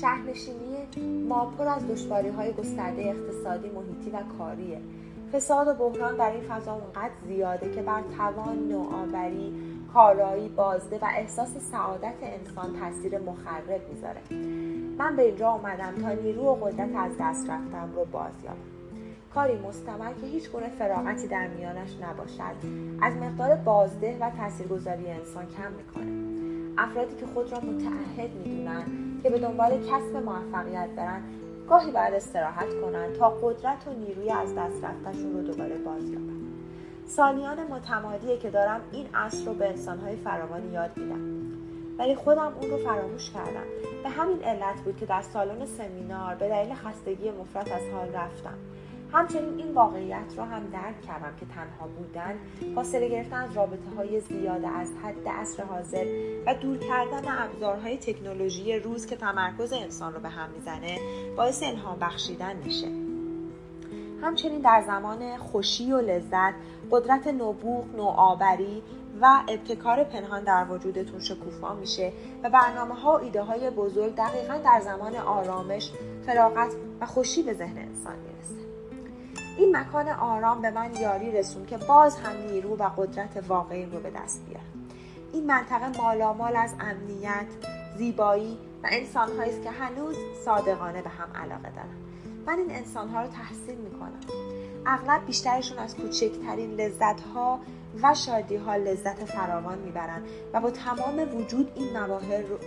شهرنشینی 0.01 0.87
ما 1.29 1.45
پر 1.45 1.67
از 1.67 1.87
دشواری 1.87 2.29
های 2.29 2.53
گسترده 2.53 3.01
اقتصادی 3.01 3.69
محیطی 3.69 4.09
و 4.09 4.19
کاریه. 4.37 4.81
فساد 5.33 5.67
و 5.67 5.73
بحران 5.73 6.17
در 6.17 6.31
این 6.31 6.43
فضا 6.43 6.73
اونقدر 6.73 7.13
زیاده 7.27 7.71
که 7.71 7.81
بر 7.81 8.01
توان 8.17 8.67
نوآوری 8.67 9.53
کارایی 9.93 10.49
بازده 10.49 10.99
و 11.01 11.05
احساس 11.17 11.57
سعادت 11.71 12.13
انسان 12.21 12.79
تاثیر 12.79 13.19
مخرب 13.19 13.81
می‌ذاره. 13.89 14.21
من 14.97 15.15
به 15.15 15.21
اینجا 15.21 15.51
اومدم 15.51 15.93
تا 16.01 16.09
نیرو 16.09 16.41
و 16.41 16.55
قدرت 16.55 16.95
از 16.95 17.11
دست 17.19 17.49
رفتم 17.49 17.89
رو 17.95 18.05
بازیابم. 18.05 18.57
کاری 19.33 19.57
مستمر 19.57 20.13
که 20.21 20.27
هیچ 20.27 20.51
گونه 20.51 20.69
فراغتی 20.69 21.27
در 21.27 21.47
میانش 21.47 21.97
نباشد. 22.01 22.55
از 23.01 23.13
مقدار 23.13 23.55
بازده 23.55 24.17
و 24.21 24.29
تاثیرگذاری 24.37 25.11
انسان 25.11 25.45
کم 25.45 25.71
می‌کنه. 25.77 26.23
افرادی 26.77 27.15
که 27.15 27.25
خود 27.25 27.51
را 27.51 27.59
متعهد 27.59 28.29
می‌دونن 28.35 28.83
که 29.23 29.29
به 29.29 29.39
دنبال 29.39 29.71
کسب 29.71 30.15
موفقیت 30.15 30.89
برن 30.95 31.21
گاهی 31.69 31.91
باید 31.91 32.13
استراحت 32.13 32.81
کنند 32.81 33.13
تا 33.13 33.29
قدرت 33.29 33.87
و 33.87 33.93
نیروی 33.93 34.31
از 34.31 34.55
دست 34.55 34.83
رفتشون 34.83 35.33
رو 35.33 35.41
دوباره 35.41 35.77
باز 35.77 36.09
یابن 36.09 36.33
سالیان 37.07 37.57
متمادیه 37.69 38.37
که 38.37 38.49
دارم 38.49 38.81
این 38.91 39.05
اصر 39.13 39.45
رو 39.45 39.53
به 39.53 39.69
انسانهای 39.69 40.15
فراوانی 40.15 40.71
یاد 40.71 40.91
میدم. 40.97 41.42
ولی 41.97 42.15
خودم 42.15 42.53
اون 42.61 42.71
رو 42.71 42.77
فراموش 42.77 43.29
کردم. 43.29 43.65
به 44.03 44.09
همین 44.09 44.43
علت 44.43 44.81
بود 44.85 44.97
که 44.97 45.05
در 45.05 45.21
سالن 45.21 45.65
سمینار 45.65 46.35
به 46.35 46.49
دلیل 46.49 46.73
خستگی 46.73 47.31
مفرط 47.31 47.71
از 47.71 47.81
حال 47.93 48.09
رفتم. 48.09 48.57
همچنین 49.11 49.57
این 49.57 49.73
واقعیت 49.73 50.37
را 50.37 50.45
هم 50.45 50.67
درک 50.69 51.01
کردم 51.01 51.33
که 51.39 51.45
تنها 51.45 51.87
بودن 51.87 52.39
فاصله 52.75 53.09
گرفتن 53.09 53.37
از 53.37 53.57
رابطه 53.57 53.89
های 53.97 54.19
زیاده 54.19 54.67
از 54.67 54.91
حد 55.03 55.27
عصر 55.27 55.63
حاضر 55.63 56.05
و 56.45 56.53
دور 56.53 56.77
کردن 56.77 57.21
ابزارهای 57.27 57.97
تکنولوژی 57.97 58.79
روز 58.79 59.05
که 59.05 59.15
تمرکز 59.15 59.73
انسان 59.73 60.13
رو 60.13 60.19
به 60.19 60.29
هم 60.29 60.49
می‌زنه 60.49 60.99
باعث 61.37 61.63
الهام 61.63 61.99
بخشیدن 61.99 62.55
میشه. 62.55 62.87
همچنین 64.21 64.59
در 64.61 64.83
زمان 64.87 65.37
خوشی 65.37 65.91
و 65.91 65.97
لذت 65.97 66.53
قدرت 66.91 67.27
نبوغ 67.27 67.85
نوآوری 67.97 68.83
و 69.21 69.41
ابتکار 69.47 70.03
پنهان 70.03 70.43
در 70.43 70.65
وجودتون 70.69 71.19
شکوفا 71.19 71.73
میشه 71.73 72.11
و 72.43 72.49
برنامه 72.49 72.95
ها 72.95 73.13
و 73.13 73.23
ایده 73.23 73.41
های 73.41 73.69
بزرگ 73.69 74.15
دقیقا 74.15 74.57
در 74.57 74.81
زمان 74.83 75.15
آرامش 75.15 75.91
فراغت 76.25 76.71
و 77.01 77.05
خوشی 77.05 77.43
به 77.43 77.53
ذهن 77.53 77.77
انسان 77.77 78.15
می‌رسه. 78.15 78.67
این 79.57 79.77
مکان 79.77 80.09
آرام 80.09 80.61
به 80.61 80.71
من 80.71 80.95
یاری 80.95 81.31
رسون 81.31 81.65
که 81.65 81.77
باز 81.77 82.17
هم 82.17 82.51
نیرو 82.51 82.75
و 82.75 82.89
قدرت 82.97 83.43
واقعی 83.47 83.85
رو 83.85 83.99
به 83.99 84.09
دست 84.09 84.45
بیارم. 84.45 84.89
این 85.33 85.45
منطقه 85.45 86.01
مالامال 86.03 86.55
از 86.55 86.73
امنیت 86.79 87.47
زیبایی 87.97 88.57
و 88.83 88.87
انسانهایی 88.91 89.49
است 89.51 89.63
که 89.63 89.71
هنوز 89.71 90.15
صادقانه 90.45 91.01
به 91.01 91.09
هم 91.09 91.27
علاقه 91.35 91.69
دارن. 91.75 91.95
من 92.45 92.57
این 92.57 92.71
انسانها 92.71 93.21
رو 93.21 93.27
تحسین 93.27 93.77
می‌کنم. 93.77 94.19
اغلب 94.85 95.25
بیشترشون 95.25 95.77
از 95.77 95.95
کوچکترین 95.95 96.71
لذت 96.75 97.21
ها 97.21 97.59
و 98.01 98.13
شادی 98.13 98.55
ها 98.55 98.75
لذت 98.75 99.25
فراوان 99.25 99.77
می‌برن 99.77 100.21
و 100.53 100.61
با 100.61 100.71
تمام 100.71 101.35
وجود 101.35 101.71
این 101.75 101.97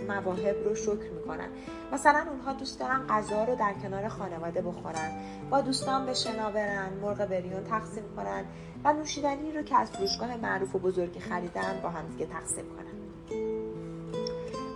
مواهب 0.07 0.63
رو 0.65 0.75
شکر 0.75 1.11
می‌کنن 1.15 1.47
مثلا 1.93 2.25
اونها 2.29 2.53
دوست 2.53 2.79
دارن 2.79 3.07
غذا 3.09 3.43
رو 3.43 3.55
در 3.55 3.73
کنار 3.73 4.07
خانواده 4.07 4.61
بخورن. 4.61 5.11
با 5.49 5.61
دوستان 5.61 6.05
به 6.05 6.13
شنا 6.13 6.51
برن 6.51 6.89
مرغ 7.01 7.25
بریون 7.25 7.63
تقسیم 7.63 8.03
کنن 8.15 8.45
و 8.83 8.93
نوشیدنی 8.93 9.51
رو 9.51 9.63
که 9.63 9.77
از 9.77 9.91
فروشگاه 9.91 10.37
معروف 10.37 10.75
و 10.75 10.79
بزرگی 10.79 11.19
خریدن 11.19 11.79
با 11.83 11.89
هم 11.89 12.07
دیگه 12.07 12.25
تقسیم 12.25 12.65
کنن. 12.65 12.87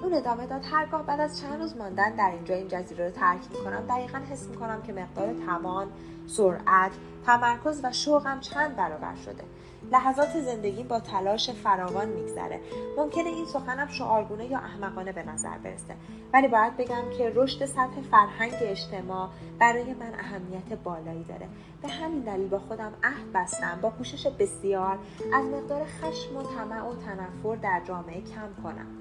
اون 0.04 0.14
ادامه 0.14 0.48
داد 0.48 0.62
هرگاه 0.72 1.06
بعد 1.06 1.20
از 1.20 1.42
چند 1.42 1.62
روز 1.62 1.78
ماندن 1.78 2.16
در 2.16 2.32
اینجا 2.32 2.56
این 2.56 2.68
جزیره 2.68 3.06
رو 3.06 3.12
ترک 3.12 3.42
می‌کنم. 3.52 3.86
دقیقا 3.90 4.18
حس 4.18 4.48
می‌کنم 4.48 4.82
که 4.82 4.94
مقدار 4.94 5.34
توان 5.46 5.88
سرعت 6.28 6.92
تمرکز 7.26 7.82
و 7.84 7.92
شوقم 7.92 8.40
چند 8.40 8.76
برابر 8.76 9.16
شده. 9.16 9.44
لحظات 9.92 10.40
زندگی 10.40 10.84
با 10.84 11.00
تلاش 11.00 11.50
فراوان 11.50 12.10
میگذره. 12.10 12.60
ممکنه 12.98 13.30
این 13.30 13.46
سخنم 13.46 13.88
شعارگونه 13.88 14.46
یا 14.46 14.58
احمقانه 14.58 15.12
به 15.12 15.24
نظر 15.24 15.58
برسه. 15.58 15.96
ولی 16.34 16.48
باید 16.48 16.78
بگم 16.78 17.04
که 17.18 17.32
رشد 17.36 17.66
سطح 17.66 18.02
فرهنگ 18.12 18.54
اجتماع 18.62 19.30
برای 19.60 19.94
من 19.94 20.14
اهمیت 20.20 20.74
بالایی 20.84 21.24
داره. 21.24 21.48
به 21.82 21.88
همین 21.88 22.20
دلیل 22.20 22.48
با 22.48 22.60
خودم 22.60 22.94
عهد 23.04 23.32
بستم 23.34 23.80
با 23.82 23.90
کوشش 23.90 24.28
بسیار 24.28 25.00
از 25.34 25.46
مقدار 25.46 25.86
خشم 25.86 26.38
و 26.38 26.44
طمع 26.44 26.84
و 26.84 26.96
تنفر 26.96 27.56
در 27.56 27.82
جامعه 27.88 28.22
کم 28.22 28.64
کنم. 28.64 29.01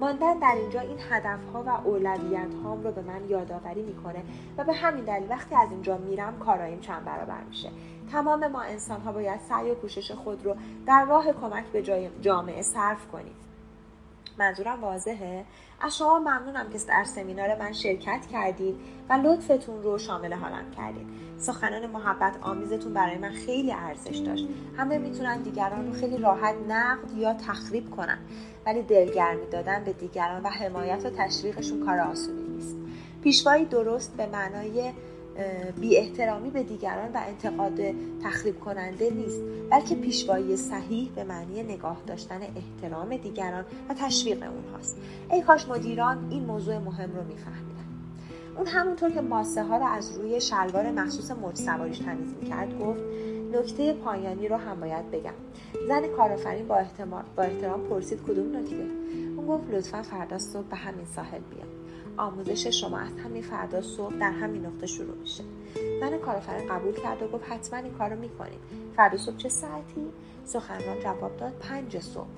ماندن 0.00 0.38
در 0.38 0.54
اینجا 0.56 0.80
این 0.80 0.98
هدفها 1.10 1.62
و 1.62 1.68
اولویت 1.68 2.54
هام 2.64 2.84
رو 2.84 2.92
به 2.92 3.02
من 3.02 3.28
یادآوری 3.28 3.82
می‌کنه 3.82 4.22
و 4.58 4.64
به 4.64 4.72
همین 4.72 5.04
دلیل 5.04 5.30
وقتی 5.30 5.54
از 5.54 5.70
اینجا 5.70 5.98
میرم 5.98 6.38
کاراییم 6.38 6.80
چند 6.80 7.04
برابر 7.04 7.42
میشه. 7.48 7.70
تمام 8.12 8.46
ما 8.46 8.60
انسان 8.60 9.00
ها 9.00 9.12
باید 9.12 9.40
سعی 9.40 9.70
و 9.70 9.74
کوشش 9.74 10.12
خود 10.12 10.44
رو 10.44 10.56
در 10.86 11.04
راه 11.04 11.32
کمک 11.32 11.64
به 11.64 11.82
جامعه 12.20 12.62
صرف 12.62 13.08
کنیم. 13.12 13.34
منظورم 14.38 14.84
واضحه؟ 14.84 15.44
از 15.80 15.96
شما 15.96 16.18
ممنونم 16.18 16.70
که 16.70 16.78
در 16.88 17.04
سمینار 17.04 17.58
من 17.58 17.72
شرکت 17.72 18.26
کردید 18.32 18.76
و 19.08 19.12
لطفتون 19.12 19.82
رو 19.82 19.98
شامل 19.98 20.32
حالم 20.32 20.70
کردید. 20.70 21.06
سخنان 21.38 21.86
محبت 21.86 22.36
آمیزتون 22.42 22.94
برای 22.94 23.18
من 23.18 23.32
خیلی 23.32 23.72
ارزش 23.72 24.16
داشت. 24.16 24.44
همه 24.76 24.98
می‌تونن 24.98 25.42
دیگران 25.42 25.86
رو 25.86 25.92
خیلی 25.92 26.16
راحت 26.16 26.54
نقد 26.68 27.12
یا 27.16 27.34
تخریب 27.34 27.90
کنن. 27.90 28.18
ولی 28.66 28.82
دلگرمی 28.82 29.46
دادن 29.46 29.84
به 29.84 29.92
دیگران 29.92 30.42
و 30.42 30.48
حمایت 30.48 31.06
و 31.06 31.10
تشویقشون 31.10 31.86
کار 31.86 31.98
آسونی 31.98 32.42
نیست. 32.42 32.76
پیشوایی 33.22 33.64
درست 33.64 34.16
به 34.16 34.26
معنای 34.26 34.92
بی 35.80 35.96
احترامی 35.96 36.50
به 36.50 36.62
دیگران 36.62 37.12
و 37.14 37.20
انتقاد 37.26 37.80
تخریب 38.22 38.60
کننده 38.60 39.10
نیست 39.10 39.40
بلکه 39.70 39.94
پیشوایی 39.94 40.56
صحیح 40.56 41.10
به 41.14 41.24
معنی 41.24 41.62
نگاه 41.62 42.02
داشتن 42.06 42.40
احترام 42.42 43.16
دیگران 43.16 43.64
و 43.88 43.94
تشویق 43.94 44.42
اونهاست. 44.42 44.96
ای 45.30 45.42
کاش 45.42 45.68
مدیران 45.68 46.28
این 46.30 46.44
موضوع 46.44 46.78
مهم 46.78 47.16
رو 47.16 47.24
میفهمیدن. 47.24 47.70
اون 48.56 48.66
همونطور 48.66 49.10
که 49.10 49.20
ماسه 49.20 49.62
ها 49.62 49.76
رو 49.76 49.84
از 49.84 50.18
روی 50.18 50.40
شلوار 50.40 50.90
مخصوص 50.90 51.30
موج 51.30 51.56
سواریش 51.56 51.98
تمیز 51.98 52.34
می‌کرد 52.40 52.78
گفت 52.78 53.00
نکته 53.52 53.92
پایانی 53.92 54.48
رو 54.48 54.56
هم 54.56 54.80
باید 54.80 55.10
بگم. 55.10 55.34
زن 55.88 56.06
کارآفرین 56.16 56.68
با, 56.68 56.84
با 57.36 57.42
احترام 57.42 57.80
پرسید 57.80 58.22
کدوم 58.22 58.56
نکته؟ 58.56 58.86
اون 59.36 59.46
گفت 59.46 59.70
لطفا 59.70 60.02
فردا 60.02 60.38
صبح 60.38 60.66
به 60.66 60.76
همین 60.76 61.06
ساحل 61.06 61.40
بیام. 61.50 61.79
آموزش 62.20 62.66
شما 62.66 62.98
از 62.98 63.18
همین 63.24 63.42
فردا 63.42 63.82
صبح 63.82 64.14
در 64.14 64.30
همین 64.30 64.66
نقطه 64.66 64.86
شروع 64.86 65.16
میشه. 65.16 65.44
زن 66.00 66.18
کارآفرین 66.18 66.68
قبول 66.68 66.94
کرد 66.94 67.22
و 67.22 67.28
گفت 67.28 67.44
حتما 67.52 67.78
این 67.78 67.92
کار 67.92 68.10
رو 68.10 68.20
می‌کنیم. 68.20 68.58
فردا 68.96 69.18
صبح 69.18 69.36
چه 69.36 69.48
ساعتی؟ 69.48 70.06
سخنران 70.44 71.00
جواب 71.00 71.36
داد 71.36 71.52
پنج 71.52 71.98
صبح. 71.98 72.28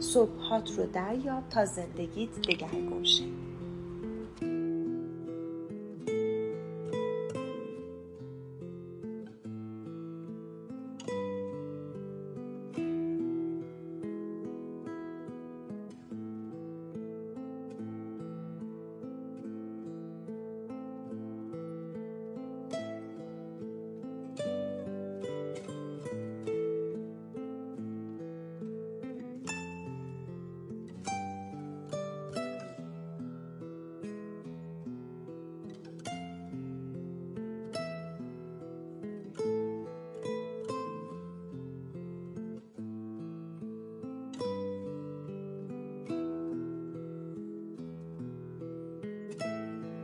صبحات 0.00 0.78
رو 0.78 0.86
دریاب 0.86 1.48
تا 1.50 1.64
زندگیت 1.64 2.30
دگرگون 2.48 3.04
شه. 3.04 3.24